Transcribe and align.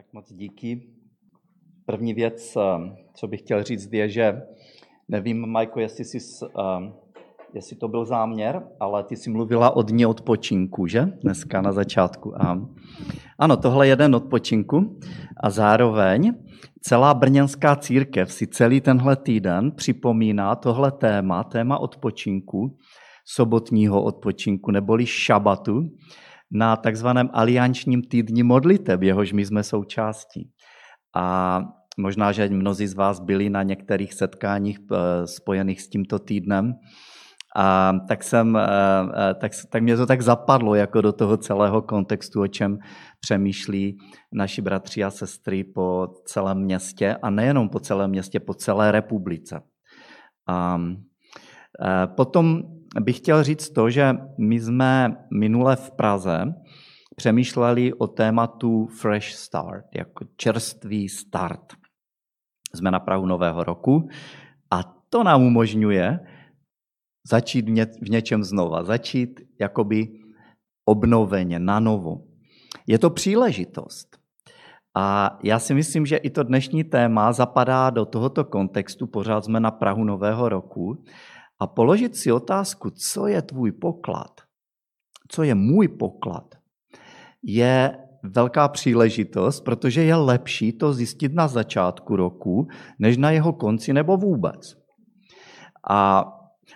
Tak 0.00 0.12
moc 0.12 0.32
díky. 0.32 0.82
První 1.86 2.14
věc, 2.14 2.56
eh, 2.56 2.60
co 3.14 3.28
bych 3.28 3.40
chtěl 3.40 3.62
říct, 3.62 3.92
je, 3.92 4.08
že 4.08 4.42
nevím, 5.08 5.46
Majko, 5.46 5.80
jestli, 5.80 6.04
jsi, 6.04 6.18
eh, 6.44 6.92
jestli 7.54 7.76
to 7.76 7.88
byl 7.88 8.04
záměr, 8.04 8.62
ale 8.80 9.04
ty 9.04 9.16
jsi 9.16 9.30
mluvila 9.30 9.76
o 9.76 9.82
dní 9.82 10.06
odpočinku, 10.06 10.86
že? 10.86 11.00
Dneska 11.22 11.60
na 11.60 11.72
začátku. 11.72 12.32
Ano, 13.38 13.56
tohle 13.56 13.88
je 13.88 13.96
den 13.96 14.14
odpočinku 14.14 14.98
a 15.42 15.50
zároveň 15.50 16.34
celá 16.80 17.14
brněnská 17.14 17.76
církev 17.76 18.32
si 18.32 18.46
celý 18.46 18.80
tenhle 18.80 19.16
týden 19.16 19.72
připomíná 19.72 20.56
tohle 20.56 20.92
téma, 20.92 21.44
téma 21.44 21.78
odpočinku, 21.78 22.78
sobotního 23.24 24.02
odpočinku 24.02 24.70
neboli 24.70 25.06
šabatu, 25.06 25.82
na 26.52 26.76
takzvaném 26.76 27.30
aliančním 27.32 28.02
týdni 28.02 28.42
modliteb, 28.42 29.02
jehož 29.02 29.32
my 29.32 29.46
jsme 29.46 29.62
součástí. 29.62 30.50
A 31.16 31.60
možná, 31.98 32.32
že 32.32 32.48
mnozí 32.48 32.86
z 32.86 32.94
vás 32.94 33.20
byli 33.20 33.50
na 33.50 33.62
některých 33.62 34.14
setkáních 34.14 34.78
eh, 34.92 35.26
spojených 35.26 35.80
s 35.80 35.88
tímto 35.88 36.18
týdnem. 36.18 36.72
A 37.56 37.92
tak, 38.08 38.22
jsem, 38.22 38.56
eh, 38.56 38.62
eh, 38.62 39.34
tak, 39.34 39.52
tak 39.70 39.82
mě 39.82 39.96
to 39.96 40.06
tak 40.06 40.22
zapadlo 40.22 40.74
jako 40.74 41.00
do 41.00 41.12
toho 41.12 41.36
celého 41.36 41.82
kontextu, 41.82 42.42
o 42.42 42.46
čem 42.46 42.78
přemýšlí 43.20 43.98
naši 44.32 44.62
bratři 44.62 45.04
a 45.04 45.10
sestry 45.10 45.64
po 45.64 46.08
celém 46.24 46.58
městě 46.58 47.16
a 47.22 47.30
nejenom 47.30 47.68
po 47.68 47.80
celém 47.80 48.10
městě, 48.10 48.40
po 48.40 48.54
celé 48.54 48.92
republice. 48.92 49.62
A 50.48 50.78
potom 52.06 52.62
bych 53.00 53.16
chtěl 53.16 53.44
říct 53.44 53.70
to, 53.70 53.90
že 53.90 54.16
my 54.38 54.60
jsme 54.60 55.16
minule 55.30 55.76
v 55.76 55.90
Praze 55.90 56.54
přemýšleli 57.16 57.92
o 57.92 58.06
tématu 58.06 58.86
Fresh 58.86 59.26
Start, 59.26 59.84
jako 59.94 60.24
čerstvý 60.36 61.08
start. 61.08 61.72
Jsme 62.74 62.90
na 62.90 63.00
Prahu 63.00 63.26
Nového 63.26 63.64
roku 63.64 64.08
a 64.70 64.82
to 65.10 65.24
nám 65.24 65.42
umožňuje 65.42 66.20
začít 67.30 67.68
v 68.02 68.10
něčem 68.10 68.44
znova, 68.44 68.84
začít 68.84 69.40
jakoby 69.60 70.08
obnoveně, 70.84 71.58
na 71.58 71.80
novo. 71.80 72.24
Je 72.86 72.98
to 72.98 73.10
příležitost. 73.10 74.18
A 74.96 75.38
já 75.42 75.58
si 75.58 75.74
myslím, 75.74 76.06
že 76.06 76.16
i 76.16 76.30
to 76.30 76.42
dnešní 76.42 76.84
téma 76.84 77.32
zapadá 77.32 77.90
do 77.90 78.04
tohoto 78.04 78.44
kontextu, 78.44 79.06
pořád 79.06 79.44
jsme 79.44 79.60
na 79.60 79.70
Prahu 79.70 80.04
Nového 80.04 80.48
roku, 80.48 81.04
a 81.60 81.66
položit 81.66 82.16
si 82.16 82.32
otázku, 82.32 82.90
co 82.90 83.26
je 83.26 83.42
tvůj 83.42 83.72
poklad, 83.72 84.40
co 85.28 85.42
je 85.42 85.54
můj 85.54 85.88
poklad, 85.88 86.54
je 87.42 87.98
velká 88.22 88.68
příležitost, 88.68 89.60
protože 89.60 90.02
je 90.02 90.14
lepší 90.14 90.72
to 90.72 90.92
zjistit 90.92 91.34
na 91.34 91.48
začátku 91.48 92.16
roku, 92.16 92.68
než 92.98 93.16
na 93.16 93.30
jeho 93.30 93.52
konci 93.52 93.92
nebo 93.92 94.16
vůbec. 94.16 94.76
A 95.88 96.24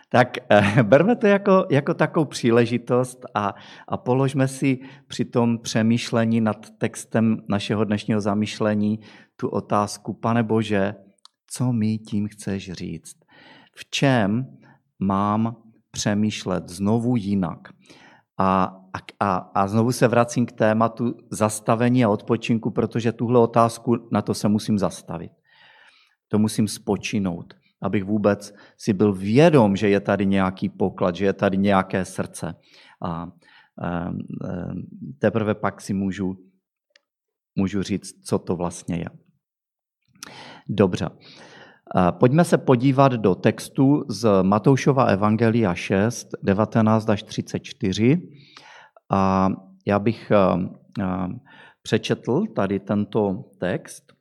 tak 0.08 0.36
eh, 0.50 0.82
berme 0.82 1.16
to 1.16 1.26
jako, 1.26 1.66
jako 1.70 1.94
takovou 1.94 2.24
příležitost 2.24 3.26
a, 3.34 3.54
a 3.88 3.96
položme 3.96 4.48
si 4.48 4.78
při 5.06 5.24
tom 5.24 5.58
přemýšlení 5.58 6.40
nad 6.40 6.70
textem 6.78 7.36
našeho 7.48 7.84
dnešního 7.84 8.20
zamýšlení 8.20 9.00
tu 9.36 9.48
otázku, 9.48 10.12
pane 10.14 10.42
Bože, 10.42 10.94
co 11.50 11.72
mi 11.72 11.98
tím 11.98 12.28
chceš 12.28 12.72
říct? 12.72 13.16
V 13.76 13.90
čem 13.90 14.46
mám 14.98 15.56
přemýšlet 15.90 16.68
znovu 16.68 17.16
jinak. 17.16 17.58
A, 18.38 18.80
a, 19.20 19.36
a 19.36 19.68
znovu 19.68 19.92
se 19.92 20.08
vracím 20.08 20.46
k 20.46 20.52
tématu 20.52 21.14
zastavení 21.30 22.04
a 22.04 22.08
odpočinku, 22.08 22.70
protože 22.70 23.12
tuhle 23.12 23.40
otázku 23.40 24.08
na 24.12 24.22
to 24.22 24.34
se 24.34 24.48
musím 24.48 24.78
zastavit. 24.78 25.32
To 26.28 26.38
musím 26.38 26.68
spočinout, 26.68 27.54
abych 27.82 28.04
vůbec 28.04 28.54
si 28.78 28.92
byl 28.92 29.12
vědom, 29.12 29.76
že 29.76 29.88
je 29.88 30.00
tady 30.00 30.26
nějaký 30.26 30.68
poklad, 30.68 31.16
že 31.16 31.24
je 31.24 31.32
tady 31.32 31.56
nějaké 31.56 32.04
srdce. 32.04 32.54
A 33.04 33.26
teprve 35.18 35.54
pak 35.54 35.80
si 35.80 35.94
můžu, 35.94 36.36
můžu 37.56 37.82
říct, 37.82 38.26
co 38.26 38.38
to 38.38 38.56
vlastně 38.56 38.96
je. 38.96 39.08
Dobře. 40.68 41.08
Pojďme 42.10 42.44
se 42.44 42.58
podívat 42.58 43.12
do 43.12 43.34
textu 43.34 44.04
z 44.08 44.42
Matoušova 44.42 45.04
Evangelia 45.04 45.74
6, 45.74 46.28
19 46.42 47.08
až 47.08 47.22
34. 47.22 48.28
A 49.10 49.48
já 49.86 49.98
bych 49.98 50.32
přečetl 51.82 52.46
tady 52.56 52.80
tento 52.80 53.44
text, 53.60 54.12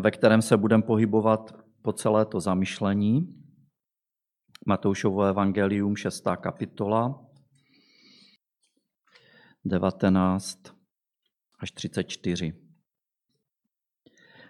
ve 0.00 0.10
kterém 0.10 0.42
se 0.42 0.56
budeme 0.56 0.82
pohybovat 0.82 1.54
po 1.82 1.92
celé 1.92 2.26
to 2.26 2.40
zamyšlení. 2.40 3.34
Matoušovo 4.66 5.22
Evangelium 5.22 5.96
6. 5.96 6.24
kapitola, 6.40 7.26
19 9.64 10.58
až 11.60 11.70
34. 11.72 12.67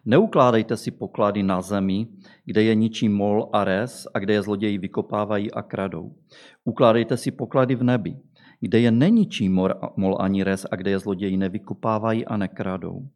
Neukládejte 0.08 0.76
si 0.76 0.90
poklady 0.90 1.42
na 1.44 1.60
zemi, 1.60 2.08
kde 2.48 2.62
je 2.62 2.74
ničí 2.74 3.12
mol 3.12 3.52
a 3.52 3.60
res 3.64 4.08
a 4.08 4.16
kde 4.16 4.40
je 4.40 4.42
zloději 4.42 4.78
vykopávají 4.78 5.52
a 5.52 5.62
kradou. 5.62 6.16
Ukládejte 6.64 7.16
si 7.16 7.30
poklady 7.30 7.76
v 7.76 7.84
nebi, 7.84 8.12
kde 8.60 8.80
je 8.80 8.90
neničí 8.90 9.48
mol 9.96 10.16
ani 10.16 10.44
res 10.44 10.64
a 10.64 10.76
kde 10.76 10.90
je 10.90 10.98
zloději 10.98 11.36
nevykopávají 11.36 12.24
a 12.24 12.36
nekradou. 12.36 13.08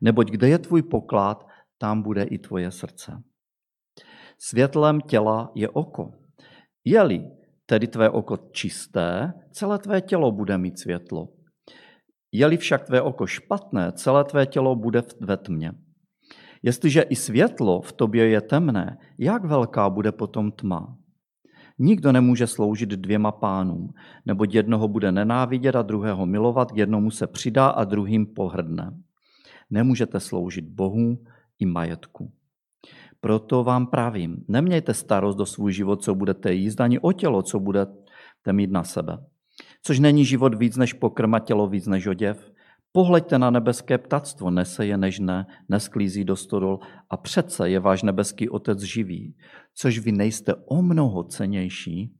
Neboť 0.00 0.30
kde 0.30 0.48
je 0.48 0.58
tvůj 0.58 0.82
poklad, 0.82 1.46
tam 1.78 2.02
bude 2.02 2.22
i 2.22 2.38
tvoje 2.38 2.70
srdce. 2.70 3.22
Světlem 4.38 5.00
těla 5.00 5.52
je 5.54 5.68
oko. 5.68 6.12
Je-li 6.84 7.28
tedy 7.66 7.86
tvé 7.86 8.10
oko 8.10 8.36
čisté, 8.36 9.32
celé 9.52 9.78
tvé 9.78 10.00
tělo 10.00 10.32
bude 10.32 10.58
mít 10.58 10.78
světlo. 10.78 11.28
Je-li 12.32 12.56
však 12.56 12.84
tvé 12.84 13.02
oko 13.02 13.26
špatné, 13.26 13.92
celé 13.92 14.24
tvé 14.24 14.46
tělo 14.46 14.76
bude 14.76 15.02
ve 15.20 15.36
tmě. 15.36 15.72
Jestliže 16.62 17.02
i 17.02 17.16
světlo 17.16 17.80
v 17.80 17.92
tobě 17.92 18.28
je 18.28 18.40
temné, 18.40 18.98
jak 19.18 19.44
velká 19.44 19.90
bude 19.90 20.12
potom 20.12 20.52
tma? 20.52 20.96
Nikdo 21.78 22.12
nemůže 22.12 22.46
sloužit 22.46 22.88
dvěma 22.88 23.32
pánům, 23.32 23.94
nebo 24.26 24.44
jednoho 24.50 24.88
bude 24.88 25.12
nenávidět 25.12 25.76
a 25.76 25.82
druhého 25.82 26.26
milovat, 26.26 26.72
jednomu 26.74 27.10
se 27.10 27.26
přidá 27.26 27.66
a 27.68 27.84
druhým 27.84 28.26
pohrdne. 28.26 28.96
Nemůžete 29.70 30.20
sloužit 30.20 30.64
Bohu 30.64 31.18
i 31.58 31.66
majetku. 31.66 32.32
Proto 33.20 33.64
vám 33.64 33.86
pravím, 33.86 34.44
nemějte 34.48 34.94
starost 34.94 35.36
do 35.36 35.46
svůj 35.46 35.72
život, 35.72 36.02
co 36.02 36.14
budete 36.14 36.52
jíst, 36.52 36.80
ani 36.80 36.98
o 36.98 37.12
tělo, 37.12 37.42
co 37.42 37.60
budete 37.60 38.52
mít 38.52 38.70
na 38.70 38.84
sebe. 38.84 39.18
Což 39.82 39.98
není 39.98 40.24
život 40.24 40.54
víc 40.54 40.76
než 40.76 40.92
pokrma, 40.92 41.38
tělo 41.38 41.66
víc 41.66 41.86
než 41.86 42.06
oděv. 42.06 42.51
Pohleďte 42.92 43.38
na 43.38 43.50
nebeské 43.50 43.98
ptactvo, 43.98 44.50
nese 44.50 44.86
je 44.86 44.96
nežné, 44.96 45.46
nesklízí 45.68 46.24
do 46.24 46.36
stodol 46.36 46.78
a 47.10 47.16
přece 47.16 47.70
je 47.70 47.80
váš 47.80 48.02
nebeský 48.02 48.48
otec 48.48 48.80
živý, 48.80 49.34
což 49.74 49.98
vy 49.98 50.12
nejste 50.12 50.54
o 50.54 50.82
mnoho 50.82 51.24
cenější. 51.24 52.12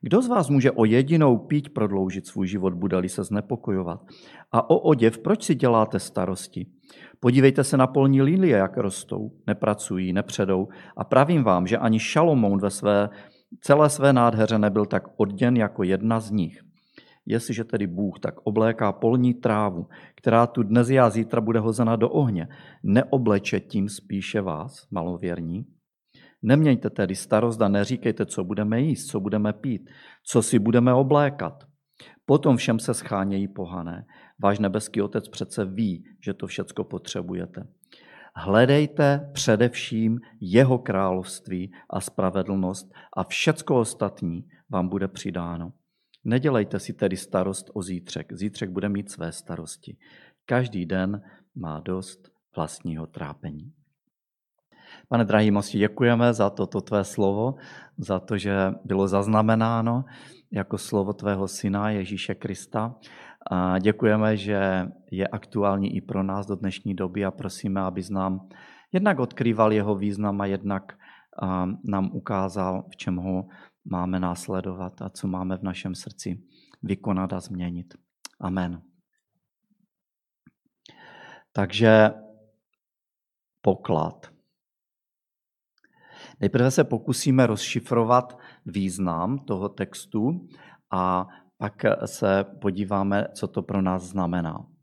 Kdo 0.00 0.22
z 0.22 0.28
vás 0.28 0.48
může 0.48 0.70
o 0.70 0.84
jedinou 0.84 1.38
píť 1.38 1.68
prodloužit 1.68 2.26
svůj 2.26 2.46
život, 2.46 2.74
bude-li 2.74 3.08
se 3.08 3.24
znepokojovat? 3.24 4.00
A 4.52 4.70
o 4.70 4.78
oděv, 4.78 5.18
proč 5.18 5.42
si 5.42 5.54
děláte 5.54 5.98
starosti? 5.98 6.66
Podívejte 7.20 7.64
se 7.64 7.76
na 7.76 7.86
polní 7.86 8.22
lilie, 8.22 8.56
jak 8.56 8.76
rostou, 8.76 9.30
nepracují, 9.46 10.12
nepředou 10.12 10.68
a 10.96 11.04
pravím 11.04 11.44
vám, 11.44 11.66
že 11.66 11.78
ani 11.78 11.98
Šalomoun 11.98 12.58
ve 12.58 12.70
své, 12.70 13.08
celé 13.60 13.90
své 13.90 14.12
nádheře 14.12 14.58
nebyl 14.58 14.86
tak 14.86 15.02
odděn 15.16 15.56
jako 15.56 15.82
jedna 15.82 16.20
z 16.20 16.30
nich. 16.30 16.63
Jestliže 17.26 17.64
tedy 17.64 17.86
Bůh 17.86 18.18
tak 18.18 18.34
obléká 18.42 18.92
polní 18.92 19.34
trávu, 19.34 19.86
která 20.14 20.46
tu 20.46 20.62
dnes 20.62 20.90
a 20.90 21.10
zítra 21.10 21.40
bude 21.40 21.60
hozena 21.60 21.96
do 21.96 22.10
ohně, 22.10 22.48
neobleče 22.82 23.60
tím 23.60 23.88
spíše 23.88 24.40
vás, 24.40 24.88
malověrní? 24.90 25.66
Nemějte 26.42 26.90
tedy 26.90 27.14
starost 27.14 27.62
a 27.62 27.68
neříkejte, 27.68 28.26
co 28.26 28.44
budeme 28.44 28.80
jíst, 28.80 29.06
co 29.06 29.20
budeme 29.20 29.52
pít, 29.52 29.90
co 30.26 30.42
si 30.42 30.58
budeme 30.58 30.94
oblékat. 30.94 31.64
Potom 32.26 32.56
všem 32.56 32.78
se 32.78 32.94
schánějí 32.94 33.48
pohané. 33.48 34.06
Váš 34.42 34.58
nebeský 34.58 35.02
otec 35.02 35.28
přece 35.28 35.64
ví, 35.64 36.04
že 36.24 36.34
to 36.34 36.46
všecko 36.46 36.84
potřebujete. 36.84 37.66
Hledejte 38.36 39.30
především 39.32 40.20
jeho 40.40 40.78
království 40.78 41.72
a 41.90 42.00
spravedlnost 42.00 42.92
a 43.16 43.24
všecko 43.24 43.80
ostatní 43.80 44.44
vám 44.70 44.88
bude 44.88 45.08
přidáno. 45.08 45.72
Nedělejte 46.24 46.78
si 46.78 46.92
tedy 46.92 47.16
starost 47.16 47.70
o 47.74 47.82
zítřek. 47.82 48.32
Zítřek 48.32 48.70
bude 48.70 48.88
mít 48.88 49.10
své 49.10 49.32
starosti. 49.32 49.96
Každý 50.46 50.86
den 50.86 51.22
má 51.54 51.80
dost 51.80 52.30
vlastního 52.56 53.06
trápení. 53.06 53.72
Pane 55.08 55.24
drahý, 55.24 55.50
moc 55.50 55.70
děkujeme 55.70 56.34
za 56.34 56.50
toto 56.50 56.80
tvé 56.80 57.04
slovo, 57.04 57.54
za 57.98 58.20
to, 58.20 58.38
že 58.38 58.54
bylo 58.84 59.08
zaznamenáno 59.08 60.04
jako 60.52 60.78
slovo 60.78 61.12
tvého 61.12 61.48
syna 61.48 61.90
Ježíše 61.90 62.34
Krista 62.34 62.94
A 63.50 63.78
děkujeme, 63.78 64.36
že 64.36 64.88
je 65.10 65.28
aktuální 65.28 65.96
i 65.96 66.00
pro 66.00 66.22
nás 66.22 66.46
do 66.46 66.56
dnešní 66.56 66.94
doby 66.94 67.24
a 67.24 67.30
prosíme, 67.30 67.80
aby 67.80 68.02
nám 68.10 68.48
jednak 68.92 69.18
odkrýval 69.18 69.72
jeho 69.72 69.94
význam 69.94 70.40
a 70.40 70.46
jednak 70.46 70.92
nám 71.84 72.10
ukázal, 72.12 72.84
v 72.92 72.96
čem 72.96 73.16
ho 73.16 73.44
máme 73.84 74.20
následovat 74.20 75.02
a 75.02 75.08
co 75.08 75.28
máme 75.28 75.56
v 75.56 75.62
našem 75.62 75.94
srdci 75.94 76.42
vykonat 76.82 77.32
a 77.32 77.40
změnit. 77.40 77.94
Amen. 78.40 78.82
Takže 81.52 82.10
poklad. 83.60 84.34
Nejprve 86.40 86.70
se 86.70 86.84
pokusíme 86.84 87.46
rozšifrovat 87.46 88.38
význam 88.66 89.38
toho 89.38 89.68
textu 89.68 90.48
a 90.90 91.28
pak 91.56 91.82
se 92.04 92.44
podíváme, 92.44 93.26
co 93.34 93.48
to 93.48 93.62
pro 93.62 93.82
nás 93.82 94.02
znamená. 94.02 94.73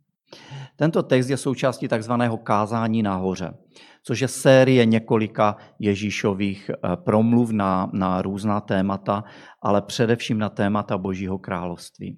Tento 0.75 1.03
text 1.03 1.29
je 1.29 1.37
součástí 1.37 1.87
takzvaného 1.87 2.37
kázání 2.37 3.03
nahoře, 3.03 3.53
což 4.03 4.19
je 4.19 4.27
série 4.27 4.85
několika 4.85 5.57
Ježíšových 5.79 6.69
eh, 6.69 6.95
promluv 6.95 7.51
na, 7.51 7.89
na 7.93 8.21
různá 8.21 8.61
témata, 8.61 9.23
ale 9.61 9.81
především 9.81 10.37
na 10.37 10.49
témata 10.49 10.97
Božího 10.97 11.39
království. 11.39 12.17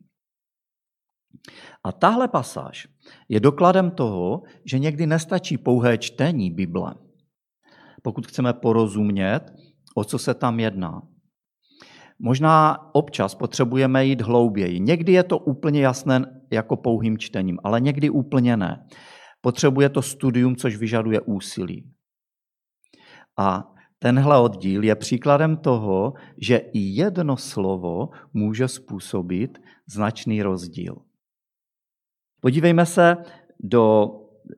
A 1.84 1.92
tahle 1.92 2.28
pasáž 2.28 2.88
je 3.30 3.40
dokladem 3.40 3.92
toho, 3.92 4.42
že 4.66 4.80
někdy 4.80 5.08
nestačí 5.08 5.58
pouhé 5.58 5.98
čtení 5.98 6.52
Bible, 6.52 6.94
pokud 8.02 8.28
chceme 8.28 8.54
porozumět, 8.54 9.42
o 9.96 10.04
co 10.04 10.20
se 10.20 10.34
tam 10.34 10.60
jedná. 10.60 11.02
Možná 12.20 12.78
občas 12.96 13.36
potřebujeme 13.36 14.06
jít 14.06 14.22
hlouběji. 14.22 14.80
Někdy 14.80 15.12
je 15.12 15.24
to 15.24 15.38
úplně 15.38 15.82
jasné 15.82 16.43
jako 16.54 16.76
pouhým 16.78 17.18
čtením, 17.18 17.58
ale 17.64 17.82
někdy 17.82 18.10
úplně 18.10 18.58
ne. 18.58 18.88
Potřebuje 19.42 19.90
to 19.90 20.02
studium, 20.02 20.56
což 20.56 20.76
vyžaduje 20.76 21.22
úsilí. 21.22 21.92
A 23.38 23.74
tenhle 24.00 24.40
oddíl 24.40 24.84
je 24.84 24.96
příkladem 24.96 25.58
toho, 25.58 26.14
že 26.38 26.58
i 26.58 26.80
jedno 26.80 27.38
slovo 27.38 28.10
může 28.34 28.68
způsobit 28.68 29.60
značný 29.88 30.44
rozdíl. 30.44 30.96
Podívejme 32.42 32.86
se 32.86 33.18
do 33.60 34.12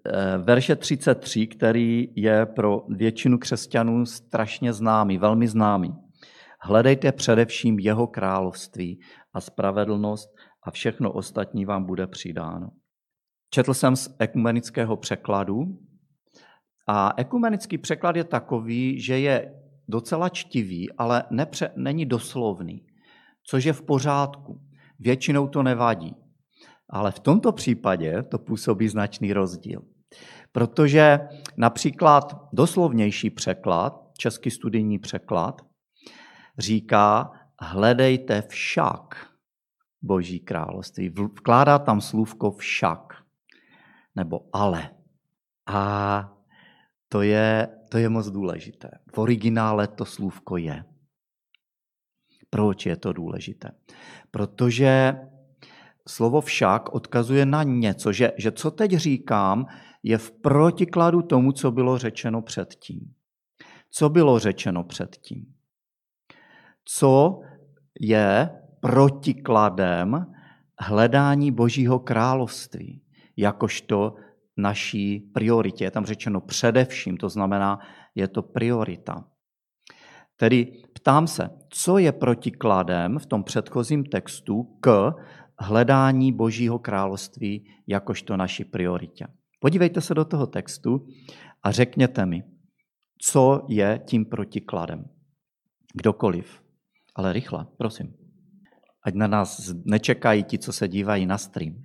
eh, 0.06 0.38
verše 0.38 0.75
33, 0.75 1.48
který 1.48 2.07
je 2.15 2.45
pro 2.45 2.81
většinu 2.89 3.38
křesťanů 3.38 4.06
strašně 4.06 4.74
známý, 4.74 5.18
velmi 5.18 5.48
známý. 5.48 5.95
Hledejte 6.62 7.12
především 7.12 7.80
jeho 7.80 8.07
království 8.07 9.00
a 9.33 9.41
spravedlnost 9.41 10.30
a 10.65 10.71
všechno 10.71 11.12
ostatní 11.12 11.65
vám 11.65 11.83
bude 11.85 12.07
přidáno. 12.07 12.71
Četl 13.50 13.73
jsem 13.73 13.95
z 13.95 14.15
ekumenického 14.19 14.97
překladu 14.97 15.63
a 16.88 17.13
ekumenický 17.17 17.77
překlad 17.77 18.15
je 18.15 18.23
takový, 18.23 19.01
že 19.01 19.19
je 19.19 19.53
docela 19.88 20.29
čtivý, 20.29 20.91
ale 20.91 21.23
nepře- 21.31 21.71
není 21.75 22.06
doslovný, 22.06 22.85
což 23.44 23.63
je 23.63 23.73
v 23.73 23.81
pořádku. 23.81 24.62
Většinou 25.00 25.47
to 25.47 25.63
nevadí. 25.63 26.15
Ale 26.89 27.12
v 27.12 27.19
tomto 27.19 27.51
případě 27.51 28.23
to 28.23 28.39
působí 28.39 28.88
značný 28.88 29.33
rozdíl. 29.33 29.81
Protože 30.51 31.19
například 31.57 32.50
doslovnější 32.53 33.29
překlad, 33.29 34.12
český 34.17 34.51
studijní 34.51 35.00
překlad, 35.00 35.62
říká, 36.57 37.31
hledejte 37.62 38.41
však 38.41 39.35
Boží 40.01 40.39
království. 40.39 41.09
Vkládá 41.09 41.80
tam 41.80 42.01
slůvko 42.01 42.51
však, 42.51 43.13
nebo 44.15 44.39
ale. 44.53 44.89
A 45.65 46.31
to 47.09 47.21
je, 47.21 47.68
to 47.89 47.97
je 47.97 48.09
moc 48.09 48.27
důležité. 48.27 48.89
V 49.15 49.18
originále 49.18 49.88
to 49.88 50.06
slůvko 50.06 50.57
je. 50.57 50.86
Proč 52.50 52.86
je 52.86 52.95
to 52.95 53.13
důležité? 53.13 53.71
Protože 54.31 55.15
slovo 56.07 56.41
však 56.41 56.94
odkazuje 56.94 57.45
na 57.45 57.63
něco, 57.63 58.12
že, 58.12 58.31
že 58.38 58.51
co 58.51 58.71
teď 58.71 58.91
říkám, 58.91 59.65
je 60.03 60.18
v 60.18 60.31
protikladu 60.31 61.21
tomu, 61.21 61.51
co 61.51 61.71
bylo 61.71 61.98
řečeno 61.98 62.41
předtím. 62.41 63.13
Co 63.89 64.09
bylo 64.09 64.39
řečeno 64.39 64.83
předtím? 64.83 65.53
Co 66.86 67.39
je 68.00 68.50
protikladem 68.86 70.34
hledání 70.80 71.52
Božího 71.52 72.00
království, 72.00 73.02
jakožto 73.38 74.16
naší 74.58 75.20
prioritě. 75.20 75.84
Je 75.84 75.92
tam 75.92 76.06
řečeno 76.06 76.42
především, 76.42 77.18
to 77.18 77.30
znamená, 77.30 77.80
je 78.16 78.28
to 78.28 78.42
priorita. 78.42 79.28
Tedy 80.38 80.84
ptám 80.94 81.28
se, 81.28 81.50
co 81.70 81.98
je 81.98 82.12
protikladem 82.12 83.20
v 83.20 83.26
tom 83.26 83.44
předchozím 83.44 84.04
textu 84.04 84.78
k 84.80 85.14
hledání 85.60 86.32
Božího 86.32 86.80
království 86.80 87.68
jakožto 87.88 88.38
naší 88.38 88.66
prioritě. 88.66 89.28
Podívejte 89.60 90.02
se 90.02 90.14
do 90.14 90.26
toho 90.26 90.48
textu 90.48 91.08
a 91.64 91.72
řekněte 91.72 92.26
mi, 92.26 92.44
co 93.22 93.66
je 93.68 94.02
tím 94.06 94.26
protikladem. 94.26 95.06
Kdokoliv. 95.94 96.62
Ale 97.16 97.34
rychle, 97.34 97.68
prosím. 97.78 98.25
Ať 99.06 99.13
na 99.13 99.28
nás 99.28 99.74
nečekají 99.86 100.44
ti, 100.44 100.57
co 100.57 100.74
se 100.74 100.88
dívají 100.88 101.25
na 101.25 101.38
stream. 101.38 101.75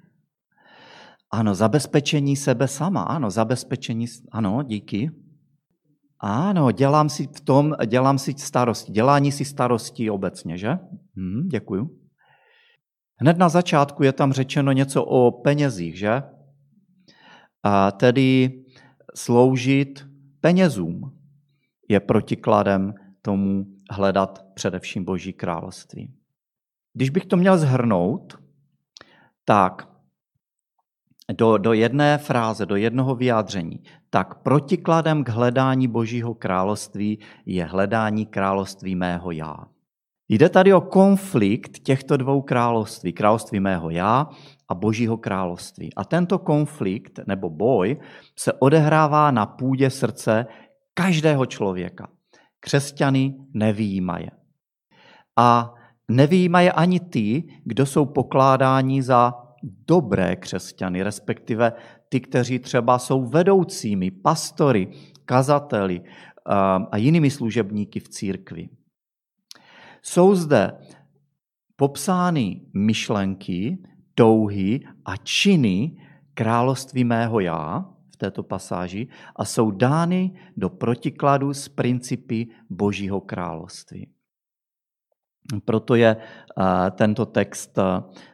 Ano, 1.30 1.54
zabezpečení 1.54 2.36
sebe 2.36 2.68
sama, 2.68 3.02
ano, 3.02 3.30
zabezpečení, 3.30 4.06
ano, 4.32 4.62
díky. 4.62 5.10
Ano, 6.20 6.72
dělám 6.72 7.08
si 7.08 7.26
v 7.26 7.40
tom, 7.40 7.74
dělám 7.86 8.18
si 8.18 8.34
starosti, 8.38 8.92
dělání 8.92 9.32
si 9.32 9.44
starostí 9.44 10.10
obecně, 10.10 10.58
že? 10.58 10.78
Hm, 11.16 11.48
děkuju. 11.48 11.90
Hned 13.16 13.38
na 13.38 13.48
začátku 13.48 14.02
je 14.02 14.12
tam 14.12 14.32
řečeno 14.32 14.72
něco 14.72 15.04
o 15.04 15.30
penězích, 15.30 15.98
že? 15.98 16.22
A 17.62 17.90
tedy 17.90 18.62
sloužit 19.14 20.08
penězům 20.40 21.18
je 21.88 22.00
protikladem 22.00 22.94
tomu 23.22 23.66
hledat 23.90 24.44
především 24.54 25.04
Boží 25.04 25.32
království. 25.32 26.19
Když 26.94 27.10
bych 27.10 27.26
to 27.26 27.36
měl 27.36 27.58
zhrnout, 27.58 28.38
tak 29.44 29.88
do, 31.32 31.58
do 31.58 31.72
jedné 31.72 32.18
fráze, 32.18 32.66
do 32.66 32.76
jednoho 32.76 33.14
vyjádření, 33.14 33.82
tak 34.10 34.42
protikladem 34.42 35.24
k 35.24 35.28
hledání 35.28 35.88
Božího 35.88 36.34
království 36.34 37.18
je 37.46 37.64
hledání 37.64 38.26
království 38.26 38.96
mého 38.96 39.30
já. 39.30 39.56
Jde 40.28 40.48
tady 40.48 40.74
o 40.74 40.80
konflikt 40.80 41.78
těchto 41.78 42.16
dvou 42.16 42.42
království, 42.42 43.12
království 43.12 43.60
mého 43.60 43.90
já 43.90 44.28
a 44.68 44.74
Božího 44.74 45.16
království. 45.16 45.94
A 45.94 46.04
tento 46.04 46.38
konflikt 46.38 47.20
nebo 47.26 47.50
boj 47.50 48.00
se 48.38 48.52
odehrává 48.52 49.30
na 49.30 49.46
půdě 49.46 49.90
srdce 49.90 50.46
každého 50.94 51.46
člověka. 51.46 52.08
Křesťany 52.60 53.34
nevýjímaje. 53.54 54.30
A 55.38 55.74
nevýjímaje 56.10 56.72
ani 56.72 57.00
ty, 57.00 57.44
kdo 57.64 57.86
jsou 57.86 58.04
pokládáni 58.04 59.02
za 59.02 59.34
dobré 59.62 60.36
křesťany, 60.36 61.02
respektive 61.02 61.72
ty, 62.08 62.20
kteří 62.20 62.58
třeba 62.58 62.98
jsou 62.98 63.24
vedoucími, 63.26 64.10
pastory, 64.10 64.88
kazateli 65.24 66.02
a 66.90 66.96
jinými 66.96 67.30
služebníky 67.30 68.00
v 68.00 68.08
církvi. 68.08 68.68
Jsou 70.02 70.34
zde 70.34 70.72
popsány 71.76 72.60
myšlenky, 72.74 73.78
touhy 74.14 74.80
a 75.04 75.16
činy 75.16 75.96
království 76.34 77.04
mého 77.04 77.40
já 77.40 77.84
v 78.10 78.16
této 78.16 78.42
pasáži 78.42 79.08
a 79.36 79.44
jsou 79.44 79.70
dány 79.70 80.32
do 80.56 80.70
protikladu 80.70 81.54
s 81.54 81.68
principy 81.68 82.46
Božího 82.70 83.20
království. 83.20 84.08
Proto 85.64 85.94
je 85.94 86.16
tento 86.94 87.26
text 87.26 87.78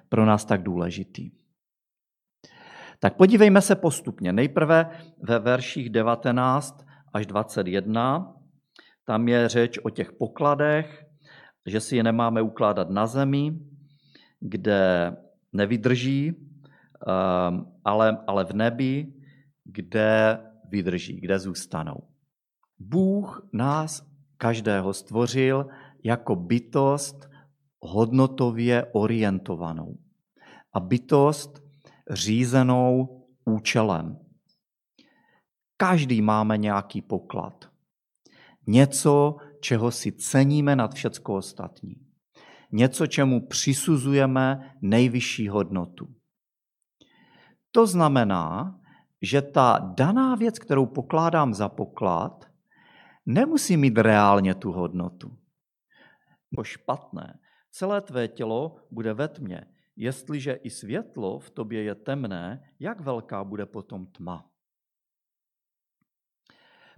pro 0.09 0.27
nás 0.27 0.45
tak 0.45 0.63
důležitý. 0.63 1.31
Tak 2.99 3.17
podívejme 3.17 3.61
se 3.61 3.75
postupně. 3.77 4.33
Nejprve 4.33 4.91
ve 5.23 5.39
verších 5.39 5.91
19 5.91 6.87
až 7.13 7.27
21. 7.27 8.35
Tam 9.05 9.29
je 9.29 9.49
řeč 9.49 9.79
o 9.83 9.91
těch 9.91 10.13
pokladech, 10.13 11.07
že 11.67 11.81
si 11.81 11.97
je 11.97 12.03
nemáme 12.03 12.43
ukládat 12.43 12.91
na 12.91 13.07
zemi, 13.07 13.59
kde 14.41 15.13
nevydrží, 15.53 16.33
ehm, 16.33 17.67
ale, 17.85 18.19
ale 18.27 18.45
v 18.45 18.53
nebi, 18.53 19.13
kde 19.65 20.39
vydrží, 20.69 21.21
kde 21.21 21.39
zůstanou. 21.39 21.97
Bůh 22.79 23.49
nás 23.53 24.07
každého 24.37 24.93
stvořil 24.93 25.67
jako 26.07 26.37
bytost 26.37 27.29
hodnotově 27.81 28.87
orientovanou. 28.93 29.95
a 30.73 30.81
bytost 30.81 31.63
řízenou 32.11 33.09
účelem. 33.45 34.19
Každý 35.77 36.23
máme 36.23 36.59
nějaký 36.59 37.03
poklad. 37.03 37.65
Něco, 38.67 39.37
čeho 39.61 39.91
si 39.91 40.13
ceníme 40.13 40.77
nad 40.77 40.95
všecko 40.95 41.35
ostatní. 41.35 41.97
Něco, 42.73 43.07
čemu 43.07 43.47
přisuzujeme 43.47 44.75
nejvyšší 44.83 45.49
hodnotu. 45.49 46.09
To 47.71 47.87
znamená, 47.87 48.81
že 49.23 49.43
ta 49.43 49.79
daná 49.97 50.35
věc, 50.35 50.59
kterou 50.59 50.87
pokládám 50.87 51.55
za 51.55 51.69
poklad, 51.69 52.45
nemusí 53.27 53.77
mít 53.77 53.99
reálně 53.99 54.55
tu 54.55 54.73
hodnotu. 54.73 55.37
To 56.55 56.65
špatné. 56.65 57.39
Celé 57.71 58.01
tvé 58.01 58.29
tělo 58.29 58.77
bude 58.91 59.15
ve 59.15 59.29
tmě. 59.29 59.67
Jestliže 59.97 60.53
i 60.53 60.71
světlo 60.71 61.39
v 61.39 61.51
tobě 61.51 61.83
je 61.83 61.95
temné, 61.95 62.71
jak 62.81 63.01
velká 63.01 63.45
bude 63.45 63.67
potom 63.67 64.07
tma? 64.07 64.51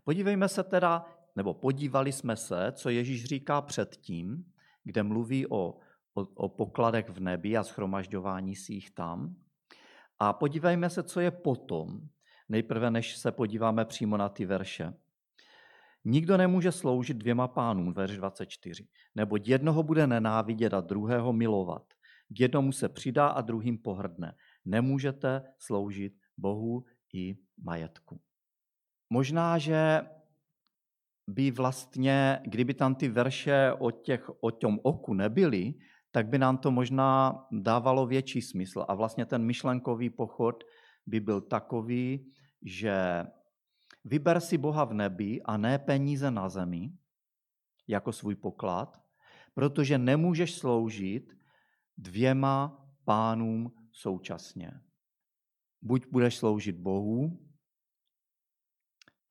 Podívejme 0.04 0.48
se 0.48 0.64
teda, 0.64 1.06
nebo 1.36 1.54
podívali 1.54 2.12
jsme 2.12 2.36
se, 2.36 2.72
co 2.72 2.90
Ježíš 2.90 3.24
říká 3.24 3.62
předtím, 3.62 4.52
kde 4.84 5.02
mluví 5.02 5.46
o, 5.46 5.78
o, 6.14 6.20
o 6.20 6.48
pokladech 6.48 7.08
v 7.08 7.20
nebi 7.20 7.56
a 7.56 7.64
schromažďování 7.64 8.56
si 8.56 8.72
jich 8.72 8.90
tam. 8.90 9.36
A 10.18 10.32
podívejme 10.32 10.90
se, 10.90 11.02
co 11.02 11.20
je 11.20 11.30
potom, 11.30 12.00
nejprve 12.48 12.90
než 12.90 13.16
se 13.16 13.32
podíváme 13.32 13.84
přímo 13.84 14.16
na 14.16 14.28
ty 14.28 14.46
verše. 14.46 14.94
Nikdo 16.08 16.36
nemůže 16.36 16.72
sloužit 16.72 17.16
dvěma 17.16 17.48
pánům, 17.48 17.92
verš 17.92 18.16
24, 18.16 18.88
neboť 19.14 19.48
jednoho 19.48 19.82
bude 19.82 20.06
nenávidět 20.06 20.74
a 20.74 20.80
druhého 20.80 21.32
milovat. 21.32 21.82
K 22.28 22.40
jednomu 22.40 22.72
se 22.72 22.88
přidá 22.88 23.28
a 23.28 23.40
druhým 23.40 23.78
pohrdne. 23.78 24.34
Nemůžete 24.64 25.42
sloužit 25.58 26.12
Bohu 26.36 26.84
i 27.14 27.36
majetku. 27.62 28.20
Možná, 29.10 29.58
že 29.58 30.00
by 31.28 31.50
vlastně, 31.50 32.40
kdyby 32.44 32.74
tam 32.74 32.94
ty 32.94 33.08
verše 33.08 33.72
o, 33.78 33.90
těch, 33.90 34.30
o 34.40 34.50
tom 34.50 34.80
oku 34.82 35.14
nebyly, 35.14 35.74
tak 36.10 36.28
by 36.28 36.38
nám 36.38 36.58
to 36.58 36.70
možná 36.70 37.44
dávalo 37.52 38.06
větší 38.06 38.42
smysl. 38.42 38.84
A 38.88 38.94
vlastně 38.94 39.26
ten 39.26 39.44
myšlenkový 39.44 40.10
pochod 40.10 40.64
by 41.06 41.20
byl 41.20 41.40
takový, 41.40 42.32
že 42.62 43.24
vyber 44.08 44.40
si 44.40 44.58
Boha 44.58 44.84
v 44.84 44.94
nebi 44.94 45.42
a 45.42 45.56
ne 45.56 45.78
peníze 45.78 46.30
na 46.30 46.48
zemi 46.48 46.92
jako 47.88 48.12
svůj 48.12 48.34
poklad, 48.34 49.02
protože 49.54 49.98
nemůžeš 49.98 50.54
sloužit 50.54 51.36
dvěma 51.96 52.88
pánům 53.04 53.72
současně. 53.92 54.80
Buď 55.82 56.06
budeš 56.06 56.36
sloužit 56.36 56.76
Bohu 56.76 57.48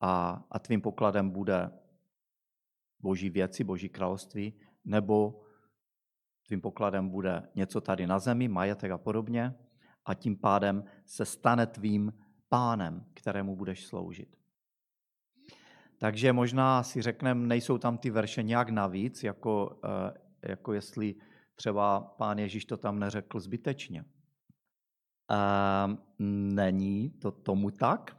a, 0.00 0.44
a 0.50 0.58
tvým 0.58 0.80
pokladem 0.80 1.30
bude 1.30 1.70
boží 3.00 3.30
věci, 3.30 3.64
boží 3.64 3.88
království, 3.88 4.60
nebo 4.84 5.42
tvým 6.46 6.60
pokladem 6.60 7.08
bude 7.08 7.48
něco 7.54 7.80
tady 7.80 8.06
na 8.06 8.18
zemi, 8.18 8.48
majetek 8.48 8.90
a 8.90 8.98
podobně, 8.98 9.54
a 10.04 10.14
tím 10.14 10.36
pádem 10.36 10.84
se 11.06 11.24
stane 11.24 11.66
tvým 11.66 12.12
pánem, 12.48 13.06
kterému 13.14 13.56
budeš 13.56 13.86
sloužit. 13.86 14.37
Takže 15.98 16.32
možná 16.32 16.82
si 16.82 17.02
řekneme, 17.02 17.46
nejsou 17.46 17.78
tam 17.78 17.98
ty 17.98 18.10
verše 18.10 18.42
nějak 18.42 18.70
navíc, 18.70 19.24
jako, 19.24 19.80
eh, 19.84 20.48
jako 20.48 20.72
jestli 20.72 21.14
třeba 21.54 22.00
pán 22.00 22.38
Ježíš 22.38 22.64
to 22.64 22.76
tam 22.76 22.98
neřekl 22.98 23.40
zbytečně. 23.40 24.04
Není 26.18 27.10
to 27.10 27.30
tomu 27.30 27.70
tak. 27.70 28.16